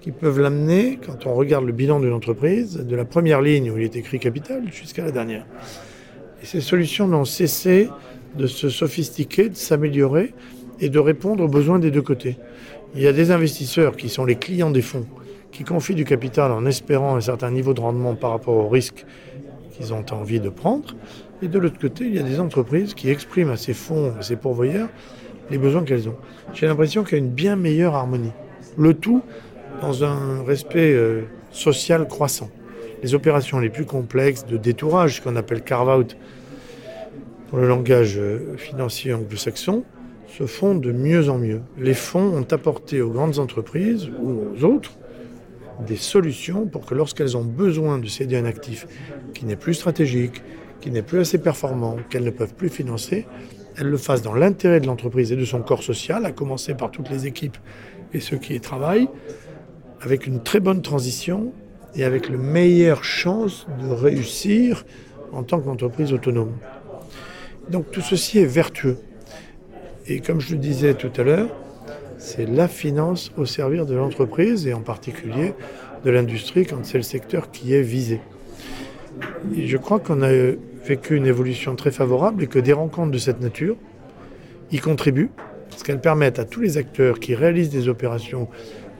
qui 0.00 0.12
peuvent 0.12 0.40
l'amener, 0.40 0.98
quand 1.04 1.26
on 1.26 1.34
regarde 1.34 1.64
le 1.64 1.72
bilan 1.72 1.98
d'une 1.98 2.12
entreprise, 2.12 2.76
de 2.76 2.96
la 2.96 3.04
première 3.04 3.42
ligne 3.42 3.70
où 3.70 3.76
il 3.76 3.84
est 3.84 3.96
écrit 3.96 4.20
capital 4.20 4.62
jusqu'à 4.72 5.04
la 5.04 5.10
dernière. 5.10 5.46
Ces 6.42 6.60
solutions 6.60 7.08
n'ont 7.08 7.24
cessé 7.24 7.88
de 8.38 8.46
se 8.46 8.68
sophistiquer, 8.68 9.48
de 9.48 9.56
s'améliorer 9.56 10.32
et 10.80 10.90
de 10.90 10.98
répondre 10.98 11.42
aux 11.42 11.48
besoins 11.48 11.78
des 11.78 11.90
deux 11.90 12.02
côtés. 12.02 12.36
Il 12.94 13.02
y 13.02 13.08
a 13.08 13.12
des 13.12 13.30
investisseurs 13.30 13.96
qui 13.96 14.08
sont 14.08 14.24
les 14.24 14.36
clients 14.36 14.70
des 14.70 14.82
fonds, 14.82 15.06
qui 15.56 15.64
confient 15.64 15.94
du 15.94 16.04
capital 16.04 16.52
en 16.52 16.66
espérant 16.66 17.16
un 17.16 17.20
certain 17.22 17.50
niveau 17.50 17.72
de 17.72 17.80
rendement 17.80 18.14
par 18.14 18.32
rapport 18.32 18.56
aux 18.56 18.68
risques 18.68 19.06
qu'ils 19.72 19.94
ont 19.94 20.04
envie 20.12 20.38
de 20.38 20.50
prendre. 20.50 20.94
Et 21.40 21.48
de 21.48 21.58
l'autre 21.58 21.78
côté, 21.78 22.04
il 22.04 22.14
y 22.14 22.18
a 22.18 22.22
des 22.22 22.40
entreprises 22.40 22.92
qui 22.92 23.08
expriment 23.08 23.52
à 23.52 23.56
ces 23.56 23.72
fonds, 23.72 24.12
à 24.18 24.22
ces 24.22 24.36
pourvoyeurs, 24.36 24.88
les 25.50 25.56
besoins 25.56 25.82
qu'elles 25.82 26.10
ont. 26.10 26.16
J'ai 26.52 26.66
l'impression 26.66 27.04
qu'il 27.04 27.12
y 27.12 27.20
a 27.22 27.24
une 27.24 27.30
bien 27.30 27.56
meilleure 27.56 27.94
harmonie. 27.94 28.32
Le 28.76 28.92
tout 28.92 29.22
dans 29.80 30.04
un 30.04 30.44
respect 30.44 30.92
euh, 30.92 31.22
social 31.52 32.06
croissant. 32.06 32.50
Les 33.02 33.14
opérations 33.14 33.58
les 33.58 33.70
plus 33.70 33.86
complexes 33.86 34.44
de 34.44 34.58
détourage, 34.58 35.16
ce 35.16 35.20
qu'on 35.22 35.36
appelle 35.36 35.62
carve-out, 35.62 36.18
pour 37.48 37.58
le 37.58 37.66
langage 37.66 38.18
euh, 38.18 38.58
financier 38.58 39.14
anglo-saxon, 39.14 39.84
se 40.28 40.44
font 40.44 40.74
de 40.74 40.92
mieux 40.92 41.30
en 41.30 41.38
mieux. 41.38 41.62
Les 41.78 41.94
fonds 41.94 42.36
ont 42.36 42.46
apporté 42.50 43.00
aux 43.00 43.10
grandes 43.10 43.38
entreprises 43.38 44.10
ou 44.20 44.52
aux 44.52 44.64
autres 44.64 44.92
des 45.84 45.96
solutions 45.96 46.66
pour 46.66 46.86
que 46.86 46.94
lorsqu'elles 46.94 47.36
ont 47.36 47.44
besoin 47.44 47.98
de 47.98 48.06
céder 48.06 48.36
un 48.36 48.44
actif 48.44 48.86
qui 49.34 49.44
n'est 49.44 49.56
plus 49.56 49.74
stratégique, 49.74 50.42
qui 50.80 50.90
n'est 50.90 51.02
plus 51.02 51.20
assez 51.20 51.38
performant, 51.38 51.96
qu'elles 52.10 52.24
ne 52.24 52.30
peuvent 52.30 52.54
plus 52.54 52.68
financer, 52.68 53.26
elles 53.76 53.88
le 53.88 53.98
fassent 53.98 54.22
dans 54.22 54.34
l'intérêt 54.34 54.80
de 54.80 54.86
l'entreprise 54.86 55.32
et 55.32 55.36
de 55.36 55.44
son 55.44 55.60
corps 55.60 55.82
social, 55.82 56.24
à 56.24 56.32
commencer 56.32 56.74
par 56.74 56.90
toutes 56.90 57.10
les 57.10 57.26
équipes 57.26 57.58
et 58.14 58.20
ceux 58.20 58.38
qui 58.38 58.54
y 58.54 58.60
travaillent, 58.60 59.08
avec 60.00 60.26
une 60.26 60.42
très 60.42 60.60
bonne 60.60 60.82
transition 60.82 61.52
et 61.94 62.04
avec 62.04 62.28
le 62.28 62.38
meilleure 62.38 63.04
chance 63.04 63.66
de 63.82 63.88
réussir 63.88 64.84
en 65.32 65.42
tant 65.42 65.60
qu'entreprise 65.60 66.12
autonome. 66.12 66.52
Donc 67.70 67.90
tout 67.90 68.00
ceci 68.00 68.38
est 68.38 68.46
vertueux. 68.46 68.98
Et 70.06 70.20
comme 70.20 70.40
je 70.40 70.52
le 70.52 70.58
disais 70.58 70.94
tout 70.94 71.10
à 71.16 71.22
l'heure, 71.22 71.48
c'est 72.18 72.46
la 72.46 72.68
finance 72.68 73.32
au 73.36 73.44
service 73.44 73.86
de 73.86 73.94
l'entreprise 73.94 74.66
et 74.66 74.74
en 74.74 74.80
particulier 74.80 75.54
de 76.04 76.10
l'industrie 76.10 76.66
quand 76.66 76.84
c'est 76.84 76.98
le 76.98 77.02
secteur 77.02 77.50
qui 77.50 77.74
est 77.74 77.82
visé. 77.82 78.20
Je 79.56 79.76
crois 79.76 79.98
qu'on 79.98 80.22
a 80.22 80.30
vécu 80.86 81.16
une 81.16 81.26
évolution 81.26 81.74
très 81.74 81.90
favorable 81.90 82.44
et 82.44 82.46
que 82.46 82.58
des 82.58 82.72
rencontres 82.72 83.10
de 83.10 83.18
cette 83.18 83.40
nature 83.40 83.76
y 84.72 84.78
contribuent, 84.78 85.30
parce 85.70 85.82
qu'elles 85.82 86.00
permettent 86.00 86.38
à 86.38 86.44
tous 86.44 86.60
les 86.60 86.76
acteurs 86.78 87.20
qui 87.20 87.34
réalisent 87.34 87.70
des 87.70 87.88
opérations, 87.88 88.48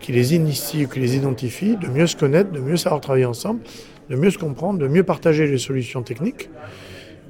qui 0.00 0.12
les 0.12 0.34
initient, 0.34 0.86
qui 0.86 1.00
les 1.00 1.16
identifient, 1.16 1.76
de 1.76 1.88
mieux 1.88 2.06
se 2.06 2.16
connaître, 2.16 2.50
de 2.50 2.60
mieux 2.60 2.76
savoir 2.76 3.00
travailler 3.00 3.24
ensemble, 3.24 3.60
de 4.10 4.16
mieux 4.16 4.30
se 4.30 4.38
comprendre, 4.38 4.78
de 4.78 4.88
mieux 4.88 5.02
partager 5.02 5.46
les 5.46 5.58
solutions 5.58 6.02
techniques 6.02 6.50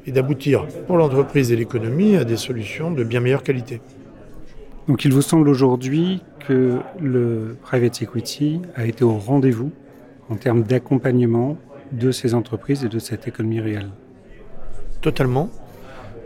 et 0.07 0.13
d'aboutir 0.13 0.67
pour 0.87 0.97
l'entreprise 0.97 1.51
et 1.53 1.57
l'économie 1.57 2.17
à 2.17 2.25
des 2.25 2.37
solutions 2.37 2.91
de 2.91 3.05
bien 3.05 3.21
meilleure 3.21 3.43
qualité. 3.43 3.81
Donc 4.89 5.05
il 5.05 5.13
vous 5.13 5.23
semble 5.23 5.49
aujourd'hui 5.49 6.23
que 6.47 6.79
le 7.01 7.57
private 7.63 8.03
equity 8.03 8.61
a 8.77 8.87
été 8.87 9.03
au 9.03 9.19
rendez-vous 9.19 9.73
en 10.29 10.37
termes 10.37 10.63
d'accompagnement 10.63 11.59
de 11.91 12.13
ces 12.13 12.35
entreprises 12.35 12.85
et 12.85 12.89
de 12.89 13.01
cette 13.01 13.27
économie 13.27 13.61
réelle 13.61 13.91
Totalement. 15.01 15.51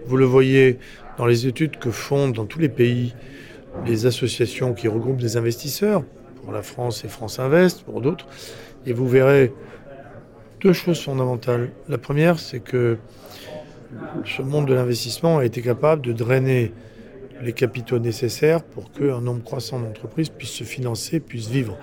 Vous 0.07 0.19
le 0.19 0.27
voyez 0.27 0.79
dans 1.17 1.25
les 1.25 1.47
études 1.47 1.79
que 1.79 1.91
font 1.91 2.29
dans 2.29 2.45
tous 2.45 2.59
les 2.59 2.69
pays 2.69 3.15
les 3.87 4.05
associations 4.05 4.75
qui 4.75 4.89
regroupent 4.89 5.21
des 5.21 5.37
investisseurs, 5.37 6.03
pour 6.43 6.53
la 6.53 6.63
France 6.63 7.05
et 7.05 7.09
France 7.09 7.39
Invest, 7.39 7.83
pour 7.85 8.01
d'autres, 8.01 8.27
et 8.85 8.93
vous 8.93 9.09
verrez 9.09 9.53
deux 10.61 10.73
choses 10.73 11.01
fondamentales. 11.01 11.71
La 11.89 11.99
première, 11.99 12.39
c'est 12.39 12.61
que 12.61 12.99
ce 14.25 14.43
monde 14.43 14.67
de 14.67 14.75
l'investissement 14.75 15.39
a 15.39 15.45
été 15.45 15.63
capable 15.63 16.03
de 16.03 16.13
drainer 16.13 16.73
les 17.43 17.53
capitaux 17.53 17.99
nécessaires 17.99 18.63
pour 18.63 18.93
qu'un 18.93 19.21
nombre 19.21 19.43
croissant 19.43 19.81
d'entreprises 19.81 20.29
puissent 20.29 20.51
se 20.51 20.65
financer, 20.65 21.21
puissent 21.21 21.49
vivre. 21.49 21.77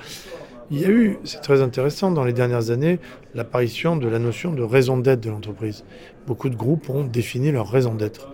Il 0.69 0.79
y 0.79 0.85
a 0.85 0.89
eu, 0.89 1.17
c'est 1.23 1.41
très 1.41 1.61
intéressant, 1.61 2.11
dans 2.11 2.25
les 2.25 2.33
dernières 2.33 2.71
années, 2.71 2.99
l'apparition 3.33 3.95
de 3.95 4.07
la 4.07 4.19
notion 4.19 4.51
de 4.51 4.63
raison 4.63 4.97
d'être 4.97 5.21
de 5.21 5.29
l'entreprise. 5.29 5.85
Beaucoup 6.25 6.49
de 6.49 6.55
groupes 6.55 6.89
ont 6.89 7.05
défini 7.05 7.51
leur 7.51 7.71
raison 7.71 7.95
d'être. 7.95 8.33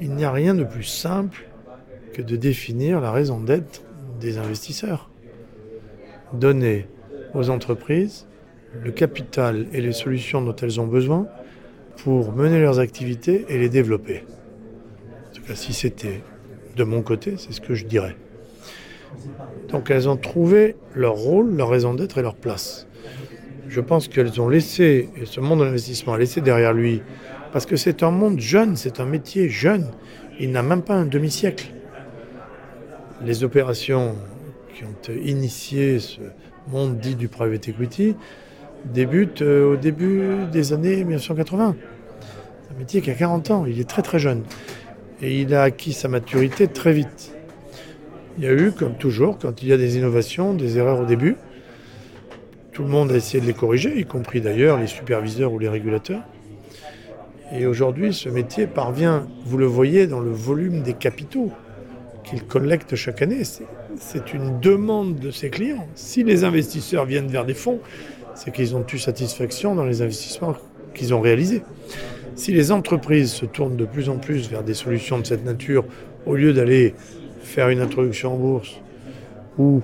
Il 0.00 0.14
n'y 0.14 0.24
a 0.24 0.32
rien 0.32 0.54
de 0.54 0.64
plus 0.64 0.84
simple 0.84 1.46
que 2.14 2.22
de 2.22 2.36
définir 2.36 3.00
la 3.00 3.12
raison 3.12 3.40
d'être 3.40 3.82
des 4.20 4.38
investisseurs. 4.38 5.10
Donner 6.32 6.88
aux 7.34 7.50
entreprises 7.50 8.26
le 8.82 8.90
capital 8.90 9.66
et 9.72 9.80
les 9.80 9.92
solutions 9.92 10.40
dont 10.40 10.56
elles 10.56 10.80
ont 10.80 10.86
besoin 10.86 11.26
pour 11.98 12.32
mener 12.32 12.60
leurs 12.60 12.78
activités 12.78 13.44
et 13.48 13.58
les 13.58 13.68
développer. 13.68 14.24
En 15.28 15.34
tout 15.34 15.42
cas, 15.42 15.54
si 15.54 15.74
c'était 15.74 16.22
de 16.76 16.84
mon 16.84 17.02
côté, 17.02 17.34
c'est 17.36 17.52
ce 17.52 17.60
que 17.60 17.74
je 17.74 17.86
dirais. 17.86 18.16
Donc 19.68 19.90
elles 19.90 20.08
ont 20.08 20.16
trouvé 20.16 20.76
leur 20.94 21.14
rôle, 21.14 21.54
leur 21.54 21.68
raison 21.68 21.94
d'être 21.94 22.18
et 22.18 22.22
leur 22.22 22.34
place. 22.34 22.86
Je 23.68 23.80
pense 23.80 24.08
qu'elles 24.08 24.40
ont 24.40 24.48
laissé, 24.48 25.10
et 25.16 25.26
ce 25.26 25.40
monde 25.40 25.60
de 25.60 25.64
l'investissement 25.64 26.14
a 26.14 26.18
laissé 26.18 26.40
derrière 26.40 26.72
lui, 26.72 27.02
parce 27.52 27.66
que 27.66 27.76
c'est 27.76 28.02
un 28.02 28.10
monde 28.10 28.40
jeune, 28.40 28.76
c'est 28.76 29.00
un 29.00 29.06
métier 29.06 29.48
jeune. 29.48 29.86
Il 30.40 30.50
n'a 30.52 30.62
même 30.62 30.82
pas 30.82 30.94
un 30.94 31.06
demi-siècle. 31.06 31.72
Les 33.24 33.44
opérations 33.44 34.16
qui 34.74 34.84
ont 34.84 35.14
initié 35.22 35.98
ce 35.98 36.20
monde 36.68 36.98
dit 36.98 37.14
du 37.14 37.28
private 37.28 37.68
equity 37.68 38.16
débutent 38.86 39.42
euh, 39.42 39.74
au 39.74 39.76
début 39.76 40.22
des 40.50 40.72
années 40.72 41.04
1980. 41.04 41.76
C'est 42.62 42.74
un 42.74 42.78
métier 42.78 43.00
qui 43.02 43.10
a 43.10 43.14
40 43.14 43.50
ans, 43.50 43.66
il 43.66 43.78
est 43.78 43.88
très 43.88 44.02
très 44.02 44.18
jeune. 44.18 44.42
Et 45.22 45.40
il 45.40 45.54
a 45.54 45.62
acquis 45.62 45.92
sa 45.92 46.08
maturité 46.08 46.66
très 46.66 46.92
vite. 46.92 47.32
Il 48.38 48.44
y 48.44 48.46
a 48.46 48.52
eu, 48.52 48.72
comme 48.72 48.94
toujours, 48.94 49.38
quand 49.38 49.62
il 49.62 49.68
y 49.68 49.72
a 49.72 49.76
des 49.76 49.98
innovations, 49.98 50.54
des 50.54 50.78
erreurs 50.78 51.00
au 51.00 51.04
début. 51.04 51.36
Tout 52.72 52.82
le 52.82 52.88
monde 52.88 53.12
a 53.12 53.16
essayé 53.16 53.40
de 53.40 53.46
les 53.46 53.52
corriger, 53.52 53.98
y 53.98 54.04
compris 54.04 54.40
d'ailleurs 54.40 54.78
les 54.78 54.86
superviseurs 54.86 55.52
ou 55.52 55.58
les 55.58 55.68
régulateurs. 55.68 56.22
Et 57.52 57.66
aujourd'hui, 57.66 58.14
ce 58.14 58.28
métier 58.28 58.66
parvient, 58.66 59.26
vous 59.44 59.58
le 59.58 59.66
voyez 59.66 60.06
dans 60.06 60.20
le 60.20 60.30
volume 60.30 60.82
des 60.82 60.94
capitaux 60.94 61.50
qu'il 62.24 62.44
collecte 62.44 62.94
chaque 62.94 63.22
année. 63.22 63.42
C'est 63.98 64.32
une 64.32 64.60
demande 64.60 65.16
de 65.16 65.30
ses 65.30 65.50
clients. 65.50 65.86
Si 65.96 66.22
les 66.22 66.44
investisseurs 66.44 67.04
viennent 67.04 67.26
vers 67.26 67.44
des 67.44 67.54
fonds, 67.54 67.80
c'est 68.34 68.52
qu'ils 68.52 68.76
ont 68.76 68.86
eu 68.90 68.98
satisfaction 68.98 69.74
dans 69.74 69.84
les 69.84 70.00
investissements 70.00 70.54
qu'ils 70.94 71.12
ont 71.12 71.20
réalisés. 71.20 71.62
Si 72.34 72.52
les 72.52 72.72
entreprises 72.72 73.32
se 73.32 73.44
tournent 73.44 73.76
de 73.76 73.84
plus 73.84 74.08
en 74.08 74.16
plus 74.16 74.48
vers 74.48 74.62
des 74.62 74.74
solutions 74.74 75.18
de 75.18 75.26
cette 75.26 75.44
nature, 75.44 75.84
au 76.26 76.36
lieu 76.36 76.52
d'aller 76.52 76.94
faire 77.42 77.68
une 77.68 77.80
introduction 77.80 78.34
en 78.34 78.36
bourse 78.36 78.80
ou 79.58 79.82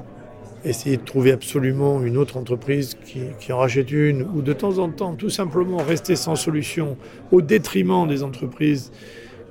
essayer 0.64 0.96
de 0.96 1.04
trouver 1.04 1.32
absolument 1.32 2.02
une 2.02 2.16
autre 2.16 2.36
entreprise 2.36 2.96
qui, 3.04 3.52
en 3.52 3.58
rachète 3.58 3.90
une, 3.90 4.22
ou 4.22 4.42
de 4.42 4.52
temps 4.52 4.78
en 4.78 4.90
temps 4.90 5.14
tout 5.14 5.30
simplement 5.30 5.78
rester 5.78 6.16
sans 6.16 6.34
solution 6.34 6.96
au 7.30 7.40
détriment 7.40 8.06
des 8.08 8.22
entreprises 8.22 8.90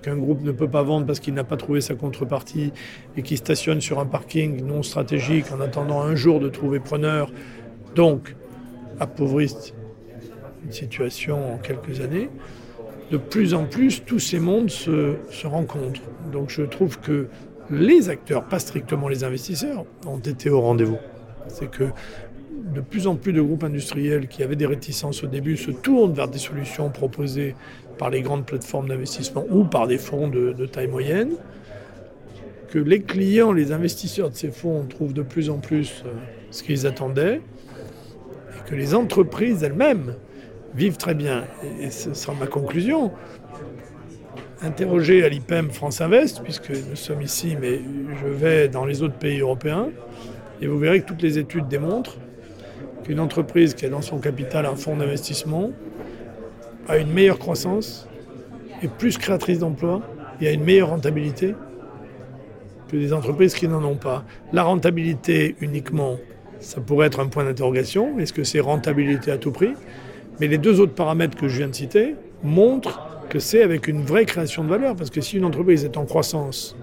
qu'un 0.01 0.17
groupe 0.17 0.43
ne 0.43 0.51
peut 0.51 0.67
pas 0.67 0.83
vendre 0.83 1.05
parce 1.05 1.19
qu'il 1.19 1.33
n'a 1.33 1.43
pas 1.43 1.57
trouvé 1.57 1.81
sa 1.81 1.95
contrepartie 1.95 2.73
et 3.17 3.21
qui 3.23 3.37
stationne 3.37 3.81
sur 3.81 3.99
un 3.99 4.05
parking 4.05 4.63
non 4.65 4.83
stratégique 4.83 5.45
en 5.51 5.61
attendant 5.61 6.01
un 6.01 6.15
jour 6.15 6.39
de 6.39 6.49
trouver 6.49 6.79
preneur, 6.79 7.31
donc 7.95 8.35
appauvrissent 8.99 9.73
une 10.65 10.71
situation 10.71 11.53
en 11.53 11.57
quelques 11.57 12.01
années. 12.01 12.29
De 13.11 13.17
plus 13.17 13.53
en 13.53 13.65
plus, 13.65 14.03
tous 14.03 14.19
ces 14.19 14.39
mondes 14.39 14.69
se, 14.69 15.15
rencontrent. 15.45 16.01
Donc 16.31 16.49
je 16.49 16.63
trouve 16.63 16.99
que 16.99 17.27
les 17.69 18.09
acteurs, 18.09 18.45
pas 18.45 18.59
strictement 18.59 19.07
les 19.07 19.23
investisseurs, 19.23 19.85
ont 20.07 20.19
été 20.19 20.49
au 20.49 20.61
rendez-vous. 20.61 20.97
C'est 21.47 21.69
que 21.69 21.89
de 22.73 22.81
plus 22.81 23.05
en 23.05 23.15
plus 23.15 23.31
de 23.31 23.41
groupes 23.41 23.63
industriels 23.63 24.27
qui 24.27 24.41
avaient 24.41 24.55
des 24.55 24.65
réticences 24.65 25.23
au 25.23 25.27
début 25.27 25.55
se 25.55 25.71
tournent 25.71 26.13
vers 26.13 26.27
des 26.27 26.39
solutions 26.39 26.89
proposées 26.89 27.55
par 27.97 28.09
les 28.09 28.21
grandes 28.21 28.45
plateformes 28.45 28.87
d'investissement 28.87 29.45
ou 29.49 29.63
par 29.63 29.87
des 29.87 29.99
fonds 29.99 30.27
de, 30.27 30.65
taille 30.65 30.87
moyenne, 30.87 31.33
que 32.69 32.79
les 32.79 33.01
clients, 33.01 33.53
les 33.53 33.71
investisseurs 33.71 34.31
de 34.31 34.35
ces 34.35 34.49
fonds 34.49 34.85
trouvent 34.89 35.13
de 35.13 35.21
plus 35.21 35.49
en 35.49 35.59
plus 35.59 36.03
euh, 36.05 36.09
ce 36.49 36.63
qu'ils 36.63 36.87
attendaient, 36.87 37.35
et 37.37 38.69
que 38.69 38.75
les 38.75 38.95
entreprises 38.95 39.63
elles-mêmes 39.63 40.15
vivent 40.75 40.97
très 40.97 41.13
bien. 41.13 41.45
Et 41.79 41.89
ce 41.89 42.13
sera 42.13 42.33
ma 42.39 42.47
conclusion 42.47 43.11
interroger 44.61 45.23
à 45.23 45.29
l'IPEM 45.29 45.69
France 45.69 46.01
Invest, 46.01 46.41
puisque 46.43 46.71
nous 46.71 46.95
sommes 46.95 47.21
ici, 47.21 47.55
mais 47.59 47.81
je 48.21 48.27
vais 48.27 48.67
dans 48.67 48.85
les 48.85 49.03
autres 49.03 49.15
pays 49.15 49.39
européens, 49.39 49.89
et 50.61 50.67
vous 50.67 50.79
verrez 50.79 51.01
que 51.01 51.05
toutes 51.05 51.21
les 51.21 51.37
études 51.37 51.67
démontrent 51.67 52.17
qu'une 53.03 53.19
entreprise 53.19 53.73
qui 53.73 53.85
a 53.85 53.89
dans 53.89 54.01
son 54.01 54.17
capital 54.17 54.65
un 54.65 54.75
fonds 54.75 54.95
d'investissement 54.95 55.71
a 56.87 56.97
une 56.97 57.11
meilleure 57.11 57.37
croissance, 57.37 58.07
est 58.81 58.87
plus 58.87 59.17
créatrice 59.17 59.59
d'emplois 59.59 60.01
et 60.41 60.47
a 60.47 60.51
une 60.51 60.63
meilleure 60.63 60.89
rentabilité 60.89 61.55
que 62.89 62.97
des 62.97 63.13
entreprises 63.13 63.53
qui 63.53 63.67
n'en 63.67 63.83
ont 63.83 63.95
pas. 63.95 64.23
La 64.53 64.63
rentabilité 64.63 65.55
uniquement, 65.61 66.17
ça 66.59 66.81
pourrait 66.81 67.07
être 67.07 67.19
un 67.19 67.27
point 67.27 67.43
d'interrogation. 67.43 68.19
Est-ce 68.19 68.33
que 68.33 68.43
c'est 68.43 68.59
rentabilité 68.59 69.31
à 69.31 69.37
tout 69.37 69.51
prix? 69.51 69.73
Mais 70.39 70.47
les 70.47 70.57
deux 70.57 70.79
autres 70.79 70.93
paramètres 70.93 71.37
que 71.37 71.47
je 71.47 71.57
viens 71.57 71.69
de 71.69 71.75
citer 71.75 72.15
montrent 72.43 72.99
que 73.29 73.39
c'est 73.39 73.63
avec 73.63 73.87
une 73.87 74.01
vraie 74.01 74.25
création 74.25 74.63
de 74.63 74.69
valeur. 74.69 74.95
Parce 74.95 75.09
que 75.09 75.21
si 75.21 75.37
une 75.37 75.45
entreprise 75.45 75.85
est 75.85 75.97
en 75.97 76.05
croissance, 76.05 76.75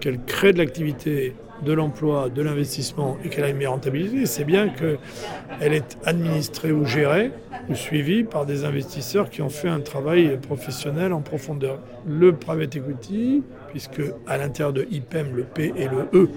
qu'elle 0.00 0.20
crée 0.20 0.52
de 0.52 0.58
l'activité, 0.58 1.34
de 1.64 1.72
l'emploi, 1.72 2.30
de 2.30 2.42
l'investissement 2.42 3.18
et 3.24 3.28
qu'elle 3.28 3.44
a 3.44 3.50
une 3.50 3.56
meilleure 3.56 3.72
rentabilité, 3.72 4.24
c'est 4.26 4.44
bien 4.44 4.68
qu'elle 4.68 5.72
est 5.74 5.98
administrée 6.04 6.72
ou 6.72 6.86
gérée 6.86 7.32
ou 7.68 7.74
suivie 7.74 8.24
par 8.24 8.46
des 8.46 8.64
investisseurs 8.64 9.28
qui 9.28 9.42
ont 9.42 9.50
fait 9.50 9.68
un 9.68 9.80
travail 9.80 10.38
professionnel 10.38 11.12
en 11.12 11.20
profondeur. 11.20 11.80
Le 12.06 12.34
private 12.34 12.76
equity, 12.76 13.42
puisque 13.68 14.02
à 14.26 14.38
l'intérieur 14.38 14.72
de 14.72 14.86
IPEM, 14.90 15.36
le 15.36 15.44
P 15.44 15.72
et 15.76 15.86
le 15.86 16.08
E 16.14 16.30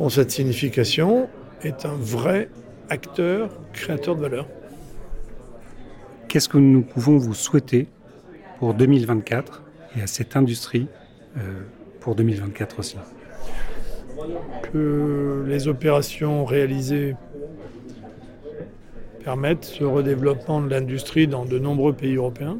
ont 0.00 0.08
cette 0.08 0.32
signification, 0.32 1.28
est 1.62 1.86
un 1.86 1.94
vrai 1.94 2.48
acteur 2.88 3.50
créateur 3.72 4.16
de 4.16 4.22
valeur. 4.22 4.46
Qu'est-ce 6.32 6.48
que 6.48 6.56
nous 6.56 6.80
pouvons 6.80 7.18
vous 7.18 7.34
souhaiter 7.34 7.88
pour 8.58 8.72
2024 8.72 9.62
et 9.98 10.00
à 10.00 10.06
cette 10.06 10.34
industrie 10.34 10.86
pour 12.00 12.14
2024 12.14 12.78
aussi 12.78 12.96
Que 14.72 15.44
les 15.46 15.68
opérations 15.68 16.46
réalisées 16.46 17.16
permettent 19.22 19.66
ce 19.66 19.84
redéveloppement 19.84 20.62
de 20.62 20.70
l'industrie 20.70 21.26
dans 21.26 21.44
de 21.44 21.58
nombreux 21.58 21.92
pays 21.92 22.14
européens 22.14 22.56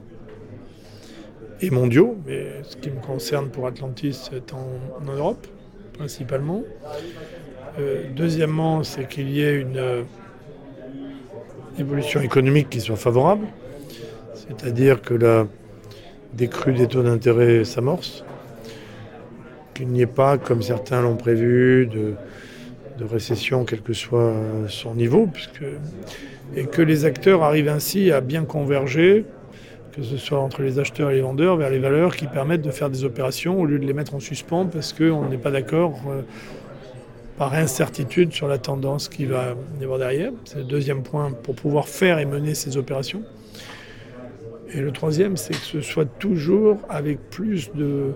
et 1.62 1.71
mondiaux, 1.71 2.19
mais 2.26 2.62
ce 2.64 2.76
qui 2.76 2.91
me 2.91 3.00
concerne 3.00 3.49
pour 3.49 3.67
Atlantis, 3.67 4.29
c'est 4.31 4.52
en, 4.52 4.67
Europe 5.07 5.47
principalement. 5.95 6.62
Euh, 7.79 8.05
deuxièmement, 8.14 8.85
c'est 8.85 9.09
qu'il 9.09 9.31
y 9.31 9.41
ait 9.41 9.59
une 9.59 9.79
euh, 9.79 10.02
évolution 11.79 12.21
économique 12.21 12.69
qui 12.69 12.83
soit 12.83 12.97
favorable, 12.97 13.47
c'est-à-dire 14.59 15.02
que 15.02 15.14
la 15.14 15.47
décrue 16.35 16.73
des 16.73 16.87
taux 16.87 17.02
d'intérêt 17.02 17.64
s'amorce, 17.64 18.25
qu'il 19.75 19.88
n'y 19.88 20.02
ait 20.02 20.06
pas, 20.06 20.38
comme 20.38 20.62
certains 20.62 21.02
l'ont 21.02 21.16
prévu, 21.16 21.87
de, 21.87 22.14
récession, 23.11 23.64
quel 23.64 23.80
que 23.80 23.92
soit 23.92 24.32
son 24.68 24.94
niveau, 24.94 25.26
puisque, 25.26 25.64
et 26.54 26.66
que 26.66 26.82
les 26.82 27.04
acteurs 27.04 27.42
arrivent 27.42 27.68
ainsi 27.68 28.12
à 28.12 28.21
bien 28.21 28.44
converger 28.44 29.25
que 29.92 30.02
ce 30.02 30.16
soit 30.16 30.38
entre 30.38 30.62
les 30.62 30.78
acheteurs 30.78 31.11
et 31.11 31.14
les 31.14 31.21
vendeurs, 31.21 31.56
vers 31.56 31.68
les 31.68 31.78
valeurs 31.78 32.16
qui 32.16 32.26
permettent 32.26 32.62
de 32.62 32.71
faire 32.71 32.90
des 32.90 33.04
opérations 33.04 33.61
au 33.61 33.66
lieu 33.66 33.78
de 33.78 33.85
les 33.85 33.92
mettre 33.92 34.14
en 34.14 34.21
suspens 34.21 34.66
parce 34.66 34.92
qu'on 34.92 35.28
n'est 35.28 35.37
pas 35.37 35.50
d'accord 35.50 36.00
euh, 36.09 36.23
par 37.37 37.52
incertitude 37.54 38.32
sur 38.32 38.49
la 38.49 38.59
tendance 38.59 39.09
qui 39.09 39.26
va 39.26 39.54
y 39.80 39.85
avoir 39.85 39.99
derrière. 39.99 40.32
C'est 40.44 40.59
le 40.59 40.64
deuxième 40.64 41.02
point 41.02 41.32
pour 41.32 41.54
pouvoir 41.54 41.88
faire 41.88 42.18
et 42.18 42.25
mener 42.25 42.54
ces 42.54 42.76
opérations. 42.76 43.23
Et 44.75 44.81
le 44.81 44.91
troisième, 44.91 45.37
c'est 45.37 45.52
que 45.52 45.59
ce 45.59 45.81
soit 45.81 46.07
toujours 46.19 46.79
avec 46.88 47.19
plus 47.31 47.71
de, 47.75 48.12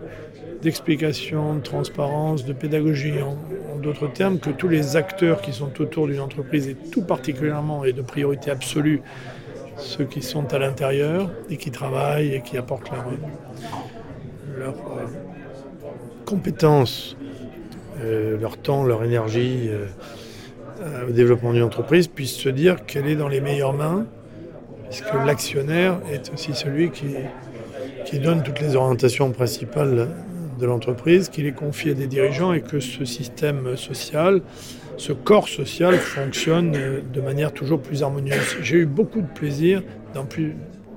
d'explication, 0.63 1.57
de 1.57 1.61
transparence, 1.61 2.45
de 2.45 2.53
pédagogie, 2.53 3.21
en, 3.21 3.37
d'autres 3.79 4.09
termes, 4.09 4.39
que 4.39 4.51
tous 4.51 4.69
les 4.69 4.97
acteurs 4.97 5.43
qui 5.43 5.53
sont 5.53 5.81
autour 5.81 6.07
d'une 6.07 6.21
entreprise, 6.21 6.69
et 6.69 6.75
tout 6.75 7.03
particulièrement 7.03 7.85
et 7.85 7.93
de 7.93 8.03
priorité 8.03 8.51
absolue, 8.51 9.03
ceux 9.77 10.05
qui 10.05 10.23
sont 10.23 10.55
à 10.55 10.59
l'intérieur 10.59 11.31
et 11.51 11.59
qui 11.59 11.71
travaillent 11.71 12.33
et 12.33 12.41
qui 12.41 12.57
apportent 12.57 12.91
leurs 12.91 13.05
leur, 14.59 14.75
euh, 14.75 15.05
compétences, 16.25 17.17
euh, 18.03 18.39
leur 18.39 18.57
temps, 18.57 18.85
leur 18.85 19.05
énergie 19.05 19.69
euh, 19.69 19.87
au 21.09 21.13
développement 21.13 21.53
d'une 21.53 21.63
entreprise 21.63 22.09
puissent 22.09 22.37
se 22.37 22.49
dire 22.49 22.87
qu'elle 22.87 23.07
est 23.07 23.17
dans 23.17 23.29
les 23.29 23.41
meilleures 23.41 23.75
mains, 23.75 24.07
puisque 24.97 25.27
l'actionnaire 25.27 25.99
est 26.11 26.33
aussi 26.33 26.55
celui 26.55 26.91
qui, 26.91 28.19
donne 28.19 28.43
toutes 28.43 28.61
les 28.61 28.77
orientations 28.77 29.31
principales 29.31 30.09
de 30.59 30.67
l'entreprise, 30.67 31.29
qu'il 31.29 31.47
est 31.47 31.53
confié 31.53 31.91
à 31.91 31.95
des 31.95 32.07
dirigeants 32.07 32.55
et 32.55 32.63
que 32.63 32.81
ce 32.81 33.05
système 33.05 33.77
social 33.77 34.41
ce 34.97 35.13
corps 35.13 35.49
social 35.49 35.95
fonctionne 35.97 36.73
de 37.13 37.21
manière 37.21 37.53
toujours 37.53 37.81
plus 37.81 38.03
harmonieuse. 38.03 38.57
J'ai 38.63 38.79
eu 38.79 38.87
beaucoup 38.87 39.21
de 39.21 39.27
plaisir 39.27 39.83
dans 40.15 40.27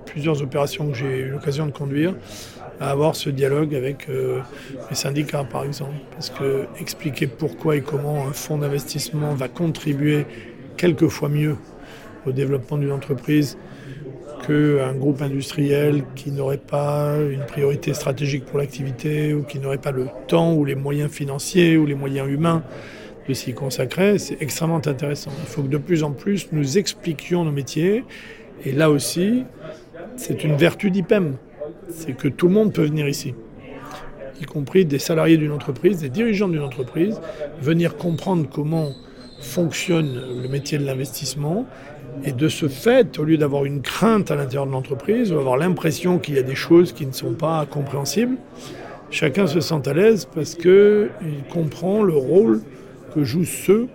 plusieurs 0.06 0.41
opérations 0.41 0.88
que 0.89 0.96
j'ai 0.96 1.20
eu 1.20 1.29
l'occasion 1.32 1.65
de 1.65 1.72
conduire 1.72 2.15
à 2.79 2.91
avoir 2.91 3.18
ce 3.18 3.29
dialogue 3.29 3.75
avec 3.75 4.08
euh, 4.08 4.39
les 4.89 4.96
syndicats, 4.96 5.44
par 5.44 5.65
exemple. 5.65 5.98
Parce 6.12 6.29
que 6.29 6.65
expliquer 6.79 7.27
pourquoi 7.27 7.75
et 7.75 7.82
comment 7.82 8.25
un 8.25 8.32
fonds 8.32 8.58
d'investissement 8.58 9.34
va 9.34 9.50
contribuer 9.50 10.25
quelquefois 10.77 11.27
mieux 11.27 11.58
au 12.25 12.32
développement 12.32 12.77
d'une 12.77 12.94
entreprise 12.94 13.58
qu'un 14.50 14.96
groupe 14.96 15.22
industriel 15.22 16.03
qui 16.15 16.32
n'aurait 16.32 16.58
pas 16.58 17.15
une 17.29 17.46
priorité 17.46 17.94
stratégique 17.94 18.46
pour 18.46 18.58
l'activité 18.58 19.34
ou 19.34 19.44
qui 19.44 19.60
n'aurait 19.60 19.77
pas 19.77 19.91
le 19.91 20.08
temps 20.27 20.53
ou 20.56 20.65
les 20.65 20.74
moyens 20.74 21.12
financiers 21.12 21.77
ou 21.77 21.86
les 21.86 21.94
moyens 21.94 22.27
humains 22.27 22.64
de 23.27 23.33
s'y 23.35 23.53
consacrer, 23.53 24.18
c'est 24.18 24.42
extrêmement 24.42 24.77
intéressant. 24.77 25.29
Il 25.42 25.48
faut 25.48 25.62
que 25.62 25.68
de 25.68 25.77
plus 25.77 26.03
en 26.03 26.12
plus 26.12 26.48
nous 26.51 26.79
expliquions 26.79 27.46
nos 27.46 27.51
métiers. 27.51 28.03
Et 28.66 28.72
là 28.72 28.90
aussi, 28.90 29.44
c'est 30.16 30.44
une 30.44 30.55
vertu 30.55 30.90
d'IPEM. 30.90 31.35
C'est 31.90 32.14
que 32.14 32.27
tout 32.27 32.48
le 32.48 32.53
monde 32.53 32.74
peut 32.74 32.85
venir 32.85 33.07
ici, 33.07 33.35
y 34.42 34.46
compris 34.46 34.85
des 34.85 35.00
salariés 35.00 35.38
d'une 35.38 35.51
entreprise, 35.51 36.00
des 36.00 36.09
dirigeants 36.09 36.50
d'une 36.50 36.64
entreprise, 36.64 37.22
venir 37.62 37.98
comprendre 37.98 38.48
comment 38.51 38.90
fonctionne 39.42 40.42
le 40.42 40.48
métier 40.50 40.77
de 40.79 40.85
l'investissement. 40.85 41.68
Et 42.24 42.31
de 42.31 42.50
ce 42.50 42.67
fait, 42.67 43.17
au 43.19 43.24
lieu 43.24 43.37
d'avoir 43.37 43.65
une 43.65 43.81
crainte 43.81 44.31
à 44.31 44.35
l'intérieur 44.35 44.65
de 44.65 44.72
l'entreprise 44.72 45.31
ou 45.31 45.37
avoir 45.37 45.57
l'impression 45.57 46.19
qu'il 46.19 46.35
y 46.35 46.39
a 46.39 46.43
des 46.43 46.55
choses 46.55 46.91
qui 46.91 47.05
ne 47.05 47.11
sont 47.11 47.33
pas 47.33 47.65
compréhensibles, 47.65 48.37
chacun 49.09 49.48
se 49.48 49.59
sent 49.61 49.87
à 49.87 49.93
l'aise 49.93 50.27
parce 50.33 50.55
qu'il 50.55 51.09
comprend 51.51 52.03
le 52.03 52.15
rôle 52.15 52.61
que 53.13 53.24
jouent 53.24 53.45
ceux 53.45 53.87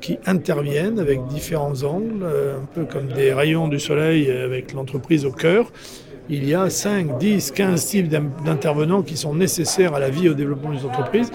qui 0.00 0.18
interviennent 0.26 0.98
avec 0.98 1.24
différents 1.26 1.82
angles, 1.84 2.24
euh, 2.24 2.58
un 2.58 2.66
peu 2.74 2.84
comme 2.84 3.06
des 3.06 3.32
rayons 3.32 3.68
du 3.68 3.78
soleil 3.78 4.30
avec 4.30 4.72
l'entreprise 4.72 5.24
au 5.24 5.30
cœur. 5.30 5.72
Il 6.28 6.48
y 6.48 6.54
a 6.54 6.70
5, 6.70 7.18
10, 7.18 7.52
15 7.52 7.86
types 7.86 8.08
d'intervenants 8.08 9.02
qui 9.02 9.16
sont 9.16 9.34
nécessaires 9.34 9.94
à 9.94 10.00
la 10.00 10.10
vie 10.10 10.26
et 10.26 10.30
au 10.30 10.34
développement 10.34 10.72
des 10.72 10.84
entreprises. 10.84 11.30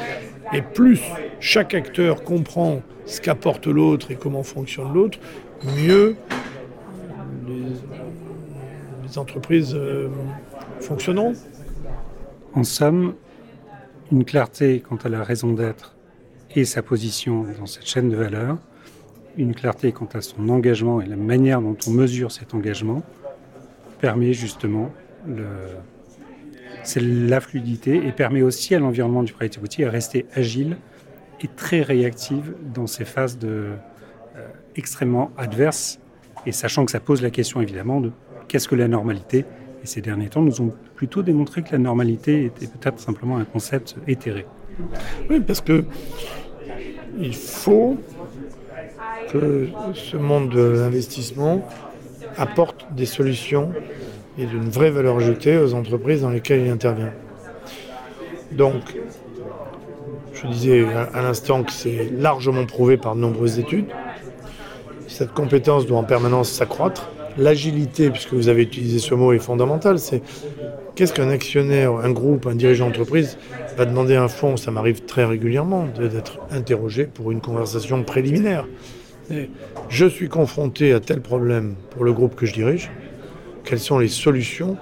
Et 0.54 0.62
plus 0.62 1.02
chaque 1.40 1.74
acteur 1.74 2.24
comprend 2.24 2.82
ce 3.06 3.22
qu'apporte 3.22 3.68
l'autre 3.68 4.12
et 4.12 4.16
comment 4.16 4.44
fonctionne 4.44 4.94
l'autre, 4.94 5.20
mieux 5.66 6.16
les, 7.48 9.18
entreprises 9.18 9.74
euh, 9.74 10.10
fonctionneront. 10.80 11.34
En 12.54 12.64
somme, 12.64 13.16
une 14.12 14.26
clarté 14.26 14.82
quant 14.82 14.98
à 14.98 15.10
la 15.10 15.24
raison 15.24 15.54
d'être 15.54 15.96
et 16.56 16.66
sa 16.66 16.82
position 16.82 17.46
dans 17.60 17.66
cette 17.66 17.88
chaîne 17.88 18.10
de 18.10 18.16
valeur, 18.16 18.58
une 19.38 19.56
clarté 19.56 19.92
quant 19.92 20.10
à 20.14 20.22
son 20.22 20.50
engagement 20.50 21.02
et 21.02 21.06
la 21.06 21.16
manière 21.16 21.62
dont 21.62 21.78
on 21.88 21.92
mesure 21.92 22.32
cet 22.32 22.54
engagement 22.54 23.04
permet 24.00 24.34
justement 24.34 24.92
le, 25.26 25.46
c'est 26.84 27.02
la 27.02 27.42
fluidité 27.42 28.08
et 28.08 28.12
permet 28.12 28.42
aussi 28.42 28.76
à 28.76 28.80
l'environnement 28.80 29.24
du 29.24 29.34
private 29.34 29.58
equity 29.58 29.84
à 29.84 29.90
rester 29.90 30.26
agile 30.34 30.78
et 31.42 31.48
très 31.48 31.82
réactive 31.82 32.56
dans 32.74 32.88
ces 32.88 33.06
phases 33.06 33.38
de, 33.38 33.72
extrêmement 34.78 35.32
adverses 35.38 36.00
et 36.46 36.52
sachant 36.52 36.86
que 36.86 36.92
ça 36.92 37.00
pose 37.00 37.22
la 37.22 37.30
question 37.30 37.62
évidemment 37.62 38.00
de 38.00 38.12
qu'est-ce 38.48 38.68
que 38.68 38.76
la 38.76 38.88
normalité 38.88 39.46
et 39.84 39.88
ces 39.88 40.02
derniers 40.02 40.30
temps 40.30 40.42
nous 40.42 40.62
ont 40.62 40.74
plutôt 40.96 41.22
démontré 41.22 41.62
que 41.62 41.72
la 41.72 41.78
normalité 41.78 42.46
était 42.46 42.68
peut-être 42.68 43.00
simplement 43.00 43.38
un 43.38 43.46
concept 43.46 43.96
éthéré. 44.08 44.46
Oui, 45.30 45.40
parce 45.42 45.62
que 45.62 45.86
il 47.20 47.36
faut 47.36 47.98
que 49.32 49.68
ce 49.94 50.18
monde 50.18 50.50
de 50.50 50.62
l'investissement 50.62 51.68
apporte 52.38 52.88
des 52.94 53.06
solutions 53.06 53.72
et 54.38 54.46
d'une 54.46 54.70
vraie 54.70 54.92
valeur 54.92 55.18
ajoutée 55.18 55.58
aux 55.58 55.74
entreprises 55.74 56.22
dans 56.22 56.30
lesquelles 56.30 56.62
il 56.62 56.70
intervient. 56.70 57.12
Donc, 58.52 58.96
je 60.34 60.48
disais 60.48 60.86
à 61.14 61.22
l'instant 61.22 61.64
que 61.64 61.72
c'est 61.72 62.12
largement 62.16 62.66
prouvé 62.66 62.98
par 62.98 63.16
de 63.16 63.22
nombreuses 63.22 63.60
études. 63.60 63.88
Cette 65.18 65.34
compétence 65.34 65.88
doit 65.88 65.98
en 65.98 66.04
permanence 66.04 66.52
s'accroître. 66.52 67.10
L'agilité, 67.40 68.12
puisque 68.12 68.34
vous 68.34 68.50
avez 68.50 68.62
utilisé 68.62 69.00
ce 69.00 69.16
mot, 69.16 69.34
est 69.34 69.40
fondamentale. 69.40 69.98
C'est 69.98 70.22
qu'est-ce 70.94 71.12
qu'un 71.12 71.32
actionnaire, 71.32 71.94
un 71.94 72.12
groupe, 72.12 72.46
un 72.46 72.54
dirigeant 72.54 72.86
d'entreprise 72.86 73.40
va 73.78 73.86
demander 73.86 74.16
un 74.16 74.28
fonds, 74.28 74.58
ça 74.58 74.70
m'arrive 74.70 75.06
très 75.06 75.26
régulièrement 75.26 75.88
d'être 75.98 76.38
interrogé 76.52 77.06
pour 77.06 77.32
une 77.32 77.42
conversation 77.42 78.04
préliminaire. 78.04 78.68
je 79.90 80.06
suis 80.06 80.30
confronté 80.30 80.94
à 80.94 81.00
tel 81.00 81.20
problème 81.20 81.74
pour 81.90 82.04
le 82.04 82.14
groupe 82.14 82.36
que 82.36 82.46
je 82.46 82.54
dirige. 82.54 82.92
Quelles 83.64 83.80
sont 83.80 83.98
les 83.98 84.10
solutions 84.10 84.78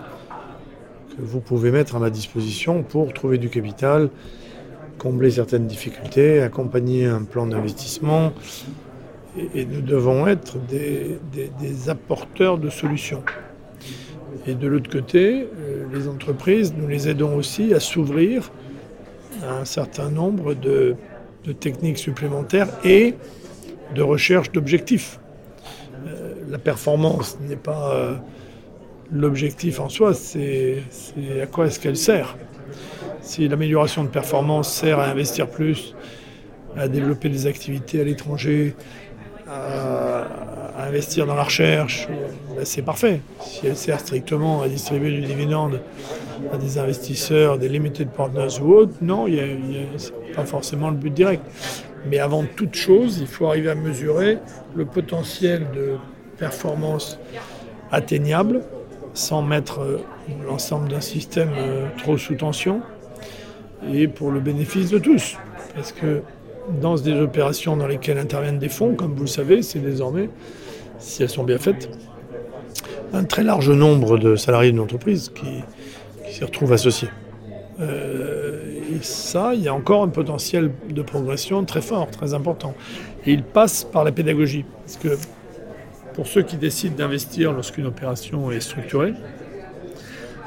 que 1.12 1.22
vous 1.22 1.40
pouvez 1.40 1.72
mettre 1.72 1.96
à 1.96 2.00
ma 2.00 2.10
disposition 2.10 2.84
pour 2.84 3.14
trouver 3.14 3.38
du 3.38 3.48
capital, 3.48 4.10
combler 4.98 5.32
certaines 5.32 5.66
difficultés, 5.66 6.42
accompagner 6.42 7.06
un 7.06 7.24
plan 7.24 7.48
d'investissement 7.48 8.34
et, 9.38 9.66
nous 9.66 9.82
devons 9.82 10.28
être 10.28 10.58
des, 10.68 11.90
apporteurs 11.90 12.58
de 12.58 12.70
solutions. 12.70 13.24
Et 14.48 14.54
de 14.54 14.68
l'autre 14.68 14.90
côté, 14.90 15.48
euh, 15.58 15.86
les 15.94 16.08
entreprises, 16.08 16.74
nous 16.78 16.88
les 16.88 17.08
aidons 17.08 17.36
aussi 17.36 17.74
à 17.74 17.80
s'ouvrir 17.80 18.52
un 19.44 19.66
certain 19.66 20.10
nombre 20.10 20.54
de, 20.54 20.96
techniques 21.60 22.00
supplémentaires 22.00 22.68
et 22.84 23.14
de 23.94 24.02
recherche 24.02 24.52
d'objectifs. 24.52 25.20
Euh, 26.08 26.34
la 26.50 26.58
performance 26.58 27.38
n'est 27.42 27.56
pas 27.56 27.94
euh, 27.94 28.16
l'objectif 29.12 29.80
en 29.80 29.90
soi, 29.90 30.14
c'est 30.14 30.84
à 31.42 31.46
quoi 31.46 31.68
est-ce 31.68 31.80
qu'elle 31.80 31.98
sert. 31.98 32.36
Si 33.22 33.48
l'amélioration 33.48 34.04
de 34.04 34.10
performance 34.10 34.74
sert 34.74 35.00
à 35.00 35.06
investir 35.06 35.48
plus, 35.48 35.96
à 36.76 36.88
développer 36.88 37.30
des 37.30 37.48
activités 37.48 38.02
à 38.02 38.04
l'étranger, 38.04 38.76
à, 39.50 40.86
investir 40.88 41.26
dans 41.26 41.36
la 41.36 41.44
recherche, 41.44 42.08
ben, 42.56 42.66
c'est 42.66 42.82
parfait. 42.82 43.22
Si 43.42 43.66
elle 43.66 43.78
sert 43.78 44.00
strictement 44.00 44.62
à 44.62 44.68
distribuer 44.68 45.12
du 45.12 45.22
dividende 45.22 45.82
à 46.52 46.58
des 46.58 46.78
investisseurs, 46.78 47.58
des 47.58 47.70
limited 47.70 48.10
partners 48.10 48.60
ou 48.62 48.74
autres, 48.74 48.94
non, 49.02 49.26
ce 49.28 49.32
n'est 49.32 50.34
pas 50.36 50.46
forcément 50.46 50.90
le 50.90 50.98
but 50.98 51.14
direct. 51.14 51.44
Mais 52.08 52.20
avant 52.20 52.44
toute 52.56 52.76
chose, 52.76 53.18
il 53.20 53.28
faut 53.28 53.48
arriver 53.48 53.72
à 53.72 53.76
mesurer 53.76 54.38
le 54.76 54.86
potentiel 54.86 55.66
de 55.74 55.96
performance 56.38 57.20
atteignable 57.92 58.62
sans 59.14 59.42
mettre 59.42 59.80
euh, 59.80 59.98
l'ensemble 60.46 60.90
d'un 60.90 61.02
système 61.02 61.52
euh, 61.58 61.88
trop 61.98 62.18
sous 62.18 62.36
tension 62.36 62.82
et 63.92 64.08
pour 64.08 64.32
le 64.32 64.40
bénéfice 64.40 64.90
de 64.90 65.00
tous. 65.00 65.38
Parce 65.74 65.92
que 65.92 66.22
dans 66.82 66.96
des 66.96 67.14
opérations 67.14 67.78
dans 67.78 67.88
lesquelles 67.88 68.18
interviennent 68.18 68.60
des 68.60 68.70
fonds, 68.70 68.96
comme 68.96 69.14
vous 69.14 69.22
le 69.22 69.28
savez, 69.28 69.62
c'est 69.62 69.80
désormais, 69.80 70.30
si 71.00 71.24
elles 71.24 71.30
sont 71.30 71.44
bien 71.44 71.58
faites, 71.58 71.90
un 73.14 73.24
très 73.24 73.44
large 73.44 73.70
nombre 73.70 74.18
de 74.18 74.36
salariés 74.36 74.72
d'une 74.72 74.82
entreprise 74.82 75.32
qui, 75.34 75.64
s'y 76.32 76.44
retrouvent 76.44 76.74
associés. 76.74 77.10
Euh, 77.80 78.80
et 78.92 79.04
ça, 79.04 79.54
il 79.54 79.62
y 79.62 79.68
a 79.68 79.74
encore 79.74 80.04
un 80.04 80.10
potentiel 80.10 80.72
de 80.90 81.02
progression 81.02 81.64
très 81.66 81.82
fort, 81.82 82.10
très 82.10 82.34
important. 82.34 82.74
Et 83.26 83.32
il 83.32 83.44
passe 83.44 83.84
par 83.84 84.04
la 84.04 84.12
pédagogie. 84.12 84.66
Parce 84.86 84.98
que 84.98 85.18
pour 86.14 86.28
ceux 86.28 86.42
qui 86.42 86.58
décident 86.58 86.96
d'investir 86.96 87.54
lorsqu'une 87.54 87.86
opération 87.86 88.52
est 88.52 88.60
structurée, 88.60 89.14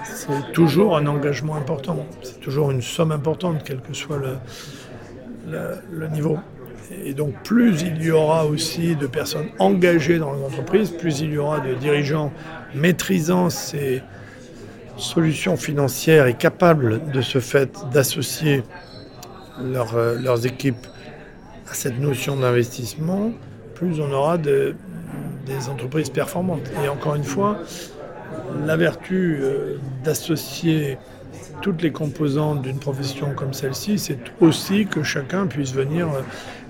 c'est 0.05 0.53
toujours 0.53 0.97
un 0.97 1.07
engagement 1.07 1.57
important. 1.57 2.05
C'est 2.23 2.41
toujours 2.41 2.71
une 2.71 2.83
somme 2.83 3.13
importante, 3.13 3.63
quel 3.65 3.81
que 3.81 3.95
soit 3.95 4.19
le, 4.19 4.35
le, 5.91 6.09
niveau. 6.09 6.39
Et 7.05 7.13
donc 7.13 7.35
plus 7.43 7.83
il 7.83 8.03
y 8.03 8.11
aura 8.11 8.47
aussi 8.47 8.97
de 8.97 9.07
personnes 9.07 9.49
engagées 9.59 10.19
dans 10.19 10.33
l'entreprise, 10.33 10.91
plus 10.91 11.21
il 11.21 11.33
y 11.33 11.39
aura 11.39 11.61
de 11.61 11.75
dirigeants 11.75 12.33
maîtrisant 12.75 13.51
ces 13.51 14.03
solutions 14.97 15.57
financières 15.57 16.27
et 16.27 16.35
capables 16.35 17.11
de 17.13 17.21
ce 17.21 17.41
fait 17.41 17.71
d'associer 17.93 18.63
euh, 19.61 20.19
leurs 20.21 20.47
équipes 20.47 20.87
à 21.71 21.75
cette 21.75 21.99
notion 21.99 22.37
d'investissement, 22.37 23.33
plus 23.75 24.01
on 24.01 24.11
aura 24.11 24.39
des 24.39 24.75
entreprises 25.71 26.09
performantes. 26.09 26.71
Et 26.83 26.89
encore 26.89 27.15
une 27.15 27.25
fois, 27.25 27.59
la 28.65 28.77
vertu 28.77 29.39
euh, 29.41 29.77
d'associer 30.05 30.99
toutes 31.61 31.83
les 31.83 31.93
composantes 31.93 32.63
d'une 32.63 32.79
profession 32.79 33.35
comme 33.35 33.53
celle-ci, 33.53 33.99
c'est 33.99 34.19
aussi 34.41 34.87
que 34.87 35.03
chacun 35.03 35.47
puisse 35.47 35.73
venir 35.73 36.09
euh, 36.09 36.21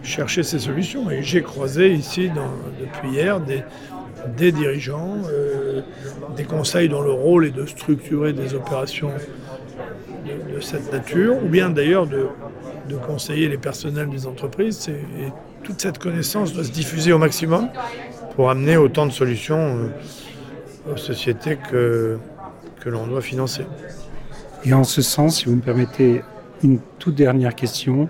chercher 0.02 0.42
ses 0.42 0.58
solutions. 0.58 1.10
Et 1.10 1.22
j'ai 1.22 1.42
croisé 1.42 1.92
ici, 1.92 2.30
depuis 2.80 3.10
hier, 3.10 3.40
des, 3.40 4.52
dirigeants, 4.52 5.18
euh, 5.30 5.82
des 6.36 6.44
conseils 6.44 6.88
dont 6.88 7.02
le 7.02 7.12
rôle 7.12 7.46
est 7.46 7.50
de 7.50 7.66
structurer 7.66 8.32
des 8.32 8.54
opérations 8.54 9.10
de, 10.54 10.60
cette 10.60 10.92
nature, 10.92 11.36
ou 11.42 11.48
bien 11.48 11.70
d'ailleurs 11.70 12.06
de, 12.06 12.28
conseiller 13.06 13.48
les 13.48 13.58
personnels 13.58 14.08
des 14.08 14.26
entreprises. 14.26 14.88
Et, 14.88 15.32
toute 15.64 15.82
cette 15.82 15.98
connaissance 15.98 16.54
doit 16.54 16.64
se 16.64 16.70
diffuser 16.70 17.12
au 17.12 17.18
maximum 17.18 17.68
pour 18.36 18.48
amener 18.48 18.78
autant 18.78 19.04
de 19.04 19.10
solutions 19.10 19.90
aux 20.90 20.96
sociétés 20.96 21.58
que 21.70 22.18
l'on 22.86 23.06
doit 23.06 23.20
financer. 23.20 23.64
Et 24.64 24.72
en 24.72 24.84
ce 24.84 25.02
sens, 25.02 25.38
si 25.38 25.44
vous 25.46 25.56
me 25.56 25.60
permettez 25.60 26.22
une 26.62 26.80
toute 26.98 27.14
dernière 27.14 27.54
question, 27.54 28.08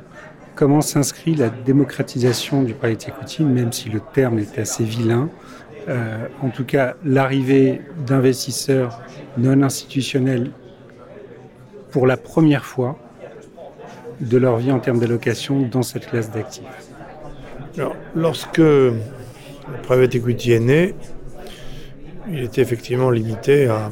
comment 0.55 0.81
s'inscrit 0.81 1.35
la 1.35 1.51
démocratisation 1.51 2.63
du 2.63 2.75
private 2.75 3.09
equity, 3.09 3.45
même 3.45 3.73
si 3.73 3.89
le 3.91 4.01
terme 4.01 4.39
est 4.39 4.59
assez 4.59 4.85
vilain 4.85 5.29
euh, 5.89 6.27
En 6.43 6.49
tout 6.49 6.65
cas, 6.65 6.95
l'arrivée 7.05 7.83
d'investisseurs 8.07 9.03
non 9.37 9.63
institutionnels 9.63 10.51
pour 11.91 12.07
la 12.07 12.17
première 12.17 12.65
fois 12.65 12.99
de 14.21 14.37
leur 14.37 14.57
vie 14.57 14.73
en 14.73 14.81
termes 14.81 14.99
d'allocation 14.99 15.63
dans 15.63 15.83
cette 15.83 16.07
classe 16.07 16.31
d'actifs? 16.31 16.65
Alors, 17.77 17.95
lorsque 18.15 18.59
le 18.59 18.95
private 19.83 20.15
equity 20.15 20.53
est 20.53 20.61
né, 20.61 20.95
il 22.31 22.43
était 22.43 22.63
effectivement 22.63 23.11
limité 23.11 23.69
à, 23.69 23.91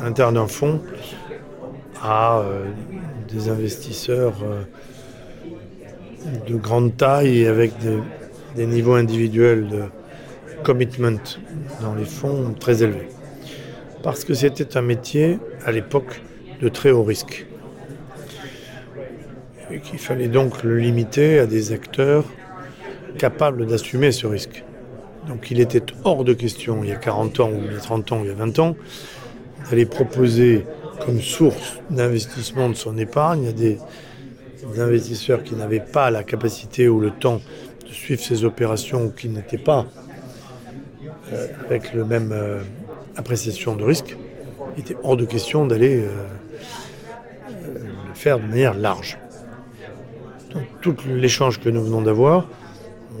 l'intérieur 0.00 0.32
d'un 0.32 0.46
fonds 0.46 0.80
à 2.02 2.42
des 3.32 3.48
investisseurs 3.48 4.34
euh, 4.42 4.62
de 6.46 6.56
grande 6.56 6.96
taille 6.96 7.40
et 7.40 7.46
avec 7.46 7.72
des, 7.78 8.66
niveaux 8.66 8.94
individuels 8.94 9.68
de 9.68 9.82
commitment 10.62 11.18
dans 11.80 11.94
les 11.94 12.04
fonds 12.04 12.54
très 12.58 12.82
élevés. 12.82 13.08
Parce 14.02 14.24
que 14.24 14.34
c'était 14.34 14.76
un 14.76 14.82
métier 14.82 15.38
à 15.64 15.72
l'époque 15.72 16.20
de 16.60 16.68
très 16.68 16.90
haut 16.90 17.02
risque. 17.02 17.46
Et 19.70 19.80
qu'il 19.80 19.98
fallait 19.98 20.28
donc 20.28 20.62
le 20.62 20.76
limiter 20.76 21.38
à 21.38 21.46
des 21.46 21.72
acteurs 21.72 22.24
capables 23.18 23.66
d'assumer 23.66 24.12
ce 24.12 24.26
risque. 24.26 24.64
Donc 25.28 25.50
il 25.50 25.60
était 25.60 25.82
hors 26.04 26.24
de 26.24 26.34
question, 26.34 26.82
il 26.82 26.90
y 26.90 26.92
a 26.92 26.96
40 26.96 27.40
ans, 27.40 27.50
ou 27.50 27.62
il 27.64 27.72
y 27.72 27.76
a 27.76 27.80
30 27.80 28.12
ans, 28.12 28.20
ou 28.20 28.24
il 28.24 28.28
y 28.28 28.32
a 28.32 28.34
20 28.34 28.58
ans, 28.58 28.76
d'aller 29.70 29.86
proposer 29.86 30.64
comme 31.04 31.20
source 31.20 31.80
d'investissement 31.90 32.68
de 32.68 32.74
son 32.74 32.96
épargne 32.98 33.48
à 33.48 33.52
des, 33.52 33.78
investisseurs 34.78 35.42
qui 35.42 35.56
n'avaient 35.56 35.80
pas 35.80 36.10
la 36.10 36.22
capacité 36.22 36.88
ou 36.88 37.00
le 37.00 37.10
temps 37.10 37.40
de 37.84 37.92
suivre 37.92 38.22
ces 38.22 38.44
opérations 38.44 39.06
ou 39.06 39.10
qui 39.10 39.28
n'étaient 39.28 39.58
pas 39.58 39.86
euh, 41.32 41.46
avec 41.66 41.92
le 41.92 42.04
même 42.04 42.30
euh, 42.32 42.60
appréciation 43.16 43.74
de 43.74 43.82
risque. 43.82 44.16
Il 44.76 44.82
était 44.82 44.96
hors 45.02 45.16
de 45.16 45.24
question 45.24 45.66
d'aller 45.66 46.04
euh, 46.04 46.08
le 48.08 48.14
faire 48.14 48.38
de 48.38 48.46
manière 48.46 48.74
large. 48.74 49.18
Donc 50.52 50.62
tout 50.80 50.94
l'échange 51.08 51.58
que 51.60 51.68
nous 51.68 51.82
venons 51.82 52.02
d'avoir, 52.02 52.46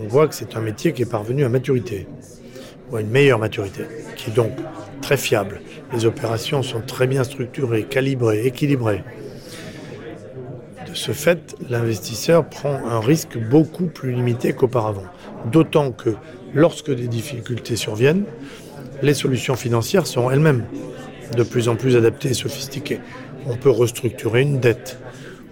on 0.00 0.06
voit 0.06 0.28
que 0.28 0.34
c'est 0.34 0.56
un 0.56 0.60
métier 0.60 0.92
qui 0.92 1.02
est 1.02 1.10
parvenu 1.10 1.44
à 1.44 1.48
maturité, 1.48 2.06
ou 2.90 2.96
à 2.96 3.00
une 3.00 3.10
meilleure 3.10 3.38
maturité, 3.38 3.82
qui 4.16 4.30
est 4.30 4.34
donc 4.34 4.52
fiable. 5.16 5.60
Les 5.92 6.06
opérations 6.06 6.62
sont 6.62 6.80
très 6.80 7.06
bien 7.06 7.24
structurées, 7.24 7.84
calibrées, 7.84 8.46
équilibrées. 8.46 9.02
De 10.88 10.94
ce 10.94 11.12
fait, 11.12 11.56
l'investisseur 11.68 12.48
prend 12.48 12.74
un 12.86 13.00
risque 13.00 13.38
beaucoup 13.38 13.86
plus 13.86 14.12
limité 14.12 14.52
qu'auparavant. 14.52 15.06
D'autant 15.50 15.92
que 15.92 16.10
lorsque 16.54 16.94
des 16.94 17.08
difficultés 17.08 17.76
surviennent, 17.76 18.24
les 19.02 19.14
solutions 19.14 19.56
financières 19.56 20.06
sont 20.06 20.30
elles-mêmes 20.30 20.64
de 21.36 21.42
plus 21.42 21.68
en 21.68 21.76
plus 21.76 21.96
adaptées 21.96 22.30
et 22.30 22.34
sophistiquées. 22.34 23.00
On 23.46 23.56
peut 23.56 23.70
restructurer 23.70 24.42
une 24.42 24.60
dette, 24.60 24.98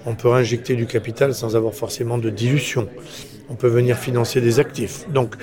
on 0.06 0.14
peut 0.14 0.32
injecter 0.32 0.76
du 0.76 0.86
capital 0.86 1.34
sans 1.34 1.56
avoir 1.56 1.74
forcément 1.74 2.18
de 2.18 2.30
dilution 2.30 2.88
on 3.50 3.56
peut 3.56 3.68
venir 3.68 3.98
financer 3.98 4.40
des 4.40 4.60
actifs. 4.60 5.06
Donc, 5.10 5.34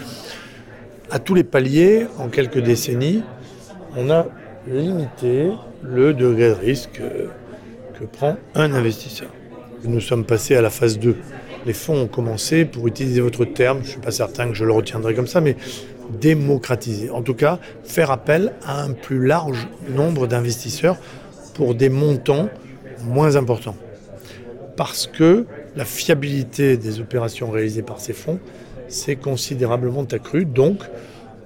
à 1.12 1.20
tous 1.20 1.36
les 1.36 1.44
paliers, 1.44 2.08
en 2.18 2.30
quelques 2.30 2.60
décennies, 2.60 3.22
on 3.96 4.10
a 4.10 4.28
limité 4.68 5.50
le 5.84 6.14
degré 6.14 6.50
de 6.50 6.56
risque 6.56 7.02
que 8.00 8.06
prend 8.06 8.36
un 8.56 8.74
investisseur. 8.74 9.30
Nous 9.84 10.02
sommes 10.02 10.26
passés 10.26 10.56
à 10.56 10.62
la 10.62 10.70
phase 10.70 11.00
2. 11.00 11.16
Les 11.66 11.74
fonds 11.74 12.02
ont 12.02 12.08
commencé, 12.08 12.66
pour 12.66 12.88
utiliser 12.88 13.22
votre 13.22 13.46
terme, 13.46 13.80
je 13.82 13.88
ne 13.88 13.92
suis 13.92 14.00
pas 14.00 14.12
certain 14.12 14.48
que 14.50 14.56
je 14.56 14.66
le 14.66 14.72
retiendrai 14.72 15.14
comme 15.14 15.28
ça, 15.28 15.42
mais 15.42 15.56
démocratiser. 16.10 17.10
En 17.10 17.22
tout 17.22 17.34
cas, 17.34 17.60
faire 17.84 18.12
appel 18.12 18.54
à 18.66 18.82
un 18.82 18.92
plus 18.92 19.26
large 19.26 19.68
nombre 19.90 20.28
d'investisseurs 20.28 20.98
pour 21.54 21.76
des 21.76 21.90
montants 21.90 22.50
moins 23.04 23.36
importants. 23.36 23.76
Parce 24.76 25.08
que 25.08 25.46
la 25.76 25.86
fiabilité 25.86 26.78
des 26.78 27.00
opérations 27.00 27.50
réalisées 27.50 27.82
par 27.82 28.00
ces 28.00 28.14
fonds 28.14 28.40
s'est 28.88 29.16
considérablement 29.16 30.06
accrue. 30.12 30.46
Donc, 30.46 30.84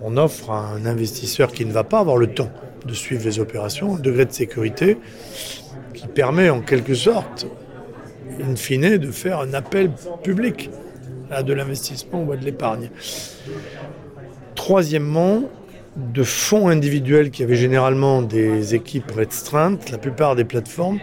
on 0.02 0.18
offre 0.18 0.52
à 0.52 0.70
un 0.70 0.86
investisseur 0.86 1.52
qui 1.52 1.66
ne 1.66 1.72
va 1.72 1.84
pas 1.84 2.00
avoir 2.00 2.18
le 2.18 2.28
temps 2.28 2.52
de 2.86 2.94
suivre 2.94 3.24
les 3.26 3.40
opérations 3.40 3.96
un 3.96 4.00
degré 4.00 4.26
de 4.26 4.32
sécurité 4.32 4.98
qui 5.94 6.08
permet 6.08 6.50
en 6.50 6.62
quelque 6.62 6.96
sorte, 6.96 7.46
in 8.42 8.56
fine, 8.56 8.98
de 8.98 9.12
faire 9.12 9.40
un 9.40 9.54
appel 9.54 9.92
public 10.24 10.70
à 11.30 11.44
de 11.44 11.54
l'investissement 11.54 12.24
ou 12.24 12.32
à 12.32 12.38
de 12.38 12.46
l'épargne. 12.46 12.90
Troisièmement, 14.56 15.44
de 15.96 16.24
fonds 16.24 16.70
individuels 16.70 17.32
qui 17.32 17.44
avaient 17.44 17.56
généralement 17.56 18.22
des 18.22 18.76
équipes 18.76 19.12
restreintes, 19.12 19.92
la 19.92 19.98
plupart 19.98 20.36
des 20.36 20.46
plateformes 20.46 21.00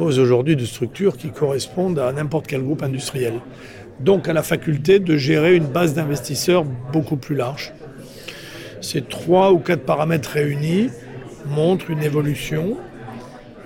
dispose 0.00 0.18
aujourd'hui 0.18 0.56
de 0.56 0.64
structures 0.64 1.16
qui 1.16 1.30
correspondent 1.30 1.98
à 1.98 2.12
n'importe 2.12 2.46
quel 2.46 2.62
groupe 2.62 2.82
industriel. 2.82 3.34
Donc 4.00 4.28
à 4.28 4.32
la 4.32 4.42
faculté 4.42 4.98
de 4.98 5.16
gérer 5.16 5.54
une 5.54 5.66
base 5.66 5.94
d'investisseurs 5.94 6.64
beaucoup 6.92 7.16
plus 7.16 7.36
large. 7.36 7.72
Ces 8.80 9.02
trois 9.02 9.52
ou 9.52 9.58
quatre 9.58 9.84
paramètres 9.84 10.30
réunis 10.30 10.88
montrent 11.46 11.90
une 11.90 12.02
évolution. 12.02 12.76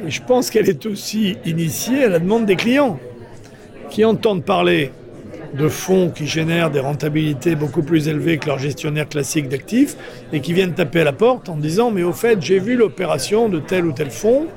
Et 0.05 0.11
je 0.11 0.23
pense 0.23 0.51
qu'elle 0.51 0.69
est 0.69 0.87
aussi 0.87 1.37
initiée 1.45 2.05
à 2.05 2.09
la 2.09 2.19
demande 2.19 2.47
des 2.47 2.57
clients 2.57 2.99
qui 3.91 4.05
entendent 4.05 4.45
parler 4.45 4.91
de 5.57 5.69
fonds 5.69 6.11
qui 6.11 6.27
génèrent 6.27 6.71
des 6.71 6.81
rentabilités 6.81 7.55
beaucoup 7.55 7.83
plus 7.83 8.09
élevées 8.09 8.39
que 8.39 8.49
leurs 8.49 8.59
gestionnaires 8.59 9.09
classiques 9.09 9.49
d'actifs 9.49 9.97
et 10.33 10.41
qui 10.41 10.53
viennent 10.53 10.75
taper 10.75 11.03
à 11.03 11.05
la 11.05 11.13
porte 11.13 11.49
en 11.49 11.57
disant 11.57 11.93
mais 11.93 12.03
au 12.03 12.13
fait 12.13 12.43
j'ai 12.43 12.59
vu 12.59 12.75
l'opération 12.75 13.49
de 13.49 13.61
tel 13.61 13.87
ou 13.87 13.93
tel 13.93 14.11
fonds, 14.11 14.49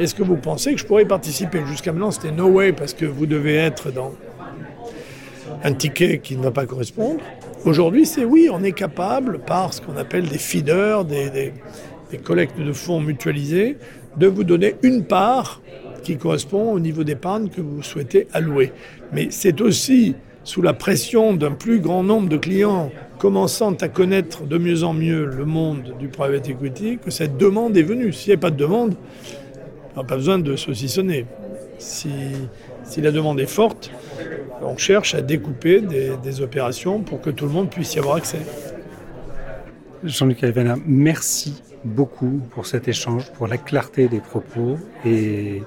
est-ce 0.00 0.16
que 0.16 0.24
vous 0.24 0.36
pensez 0.36 0.74
que 0.74 0.80
je 0.80 0.84
pourrais 0.84 1.04
participer? 1.04 1.60
Jusqu'à 1.66 1.92
maintenant 1.92 2.10
c'était 2.10 2.32
no 2.32 2.48
way 2.48 2.72
parce 2.72 2.92
que 2.92 3.06
vous 3.06 3.26
devez 3.26 3.54
être 3.54 3.92
dans 3.92 4.12
un 5.66 5.72
ticket 5.72 6.20
qui 6.20 6.36
ne 6.36 6.44
va 6.44 6.52
pas 6.52 6.64
correspondre. 6.64 7.20
Aujourd'hui 7.64 8.06
c'est 8.06 8.24
oui, 8.24 8.48
on 8.52 8.62
est 8.62 8.72
capable 8.72 9.40
par 9.40 9.74
ce 9.74 9.80
qu'on 9.80 9.96
appelle 9.96 10.28
des 10.28 10.38
feeders, 10.38 11.04
des, 11.04 11.52
collectes 12.22 12.60
de 12.60 12.72
fonds 12.72 13.00
mutualisés, 13.00 13.76
de 14.16 14.28
vous 14.28 14.44
donner 14.44 14.76
une 14.84 15.04
part 15.04 15.60
qui 16.04 16.18
correspond 16.18 16.70
au 16.70 16.78
niveau 16.78 17.02
d'épargne 17.02 17.48
que 17.48 17.60
vous 17.60 17.82
souhaitez 17.82 18.28
allouer. 18.32 18.72
Mais 19.12 19.26
c'est 19.30 19.60
aussi 19.60 20.14
sous 20.44 20.62
la 20.62 20.72
pression 20.72 21.34
d'un 21.34 21.50
plus 21.50 21.80
grand 21.80 22.04
nombre 22.04 22.28
de 22.28 22.36
clients 22.36 22.92
commençant 23.18 23.72
à 23.72 23.88
connaître 23.88 24.44
de 24.44 24.58
mieux 24.58 24.84
en 24.84 24.94
mieux 24.94 25.24
le 25.24 25.44
monde 25.44 25.94
du 25.98 26.06
private 26.06 26.48
equity 26.48 26.98
que 27.04 27.10
cette 27.10 27.36
demande 27.36 27.76
est 27.76 27.82
venue. 27.82 28.12
S'il 28.12 28.30
n'y 28.30 28.34
a 28.34 28.38
pas 28.38 28.52
de 28.52 28.56
demande, 28.56 28.94
on 29.96 30.00
n'a 30.00 30.06
pas 30.06 30.14
besoin 30.14 30.38
de 30.38 30.54
saucissonner. 30.54 31.26
Si, 31.78 32.08
si 32.88 33.00
la 33.00 33.10
demande 33.10 33.40
est 33.40 33.46
forte, 33.46 33.90
on 34.62 34.76
cherche 34.76 35.14
à 35.14 35.20
découper 35.20 35.80
des, 35.80 36.12
des 36.22 36.40
opérations 36.40 37.00
pour 37.00 37.20
que 37.20 37.30
tout 37.30 37.46
le 37.46 37.52
monde 37.52 37.70
puisse 37.70 37.94
y 37.94 37.98
avoir 37.98 38.16
accès. 38.16 38.40
Jean-Luc 40.04 40.42
Alvena, 40.44 40.76
merci 40.86 41.62
beaucoup 41.84 42.40
pour 42.50 42.66
cet 42.66 42.88
échange, 42.88 43.32
pour 43.32 43.46
la 43.46 43.58
clarté 43.58 44.08
des 44.08 44.20
propos 44.20 44.76
et 45.04 45.62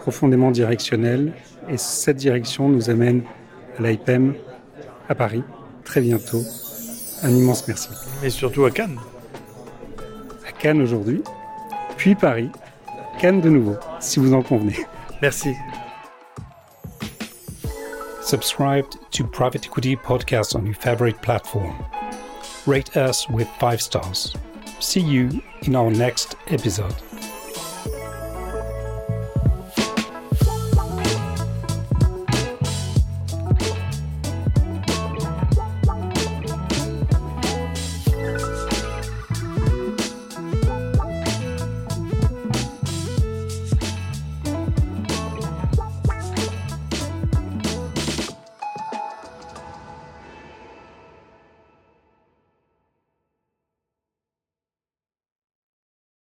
profondément 0.00 0.50
directionnel. 0.50 1.32
Et 1.68 1.76
cette 1.76 2.16
direction 2.16 2.68
nous 2.68 2.90
amène 2.90 3.22
à 3.78 3.82
l'IPEM 3.82 4.34
à 5.08 5.14
Paris 5.14 5.42
très 5.84 6.00
bientôt. 6.00 6.42
Un 7.22 7.30
immense 7.30 7.66
merci. 7.68 7.88
Et 8.22 8.30
surtout 8.30 8.64
à 8.64 8.70
Cannes. 8.70 8.98
À 10.48 10.52
Cannes 10.52 10.80
aujourd'hui, 10.80 11.22
puis 11.96 12.14
Paris, 12.14 12.48
Cannes 13.20 13.40
de 13.40 13.50
nouveau, 13.50 13.76
si 13.98 14.20
vous 14.20 14.32
en 14.32 14.42
convenez. 14.42 14.76
Merci. 15.20 15.50
Subscribe 18.30 18.88
to 19.10 19.24
Private 19.24 19.66
Equity 19.66 19.96
Podcast 19.96 20.54
on 20.54 20.64
your 20.64 20.76
favorite 20.76 21.20
platform. 21.20 21.84
Rate 22.64 22.96
us 22.96 23.28
with 23.28 23.48
five 23.58 23.82
stars. 23.82 24.36
See 24.78 25.00
you 25.00 25.42
in 25.62 25.74
our 25.74 25.90
next 25.90 26.36
episode. 26.46 26.94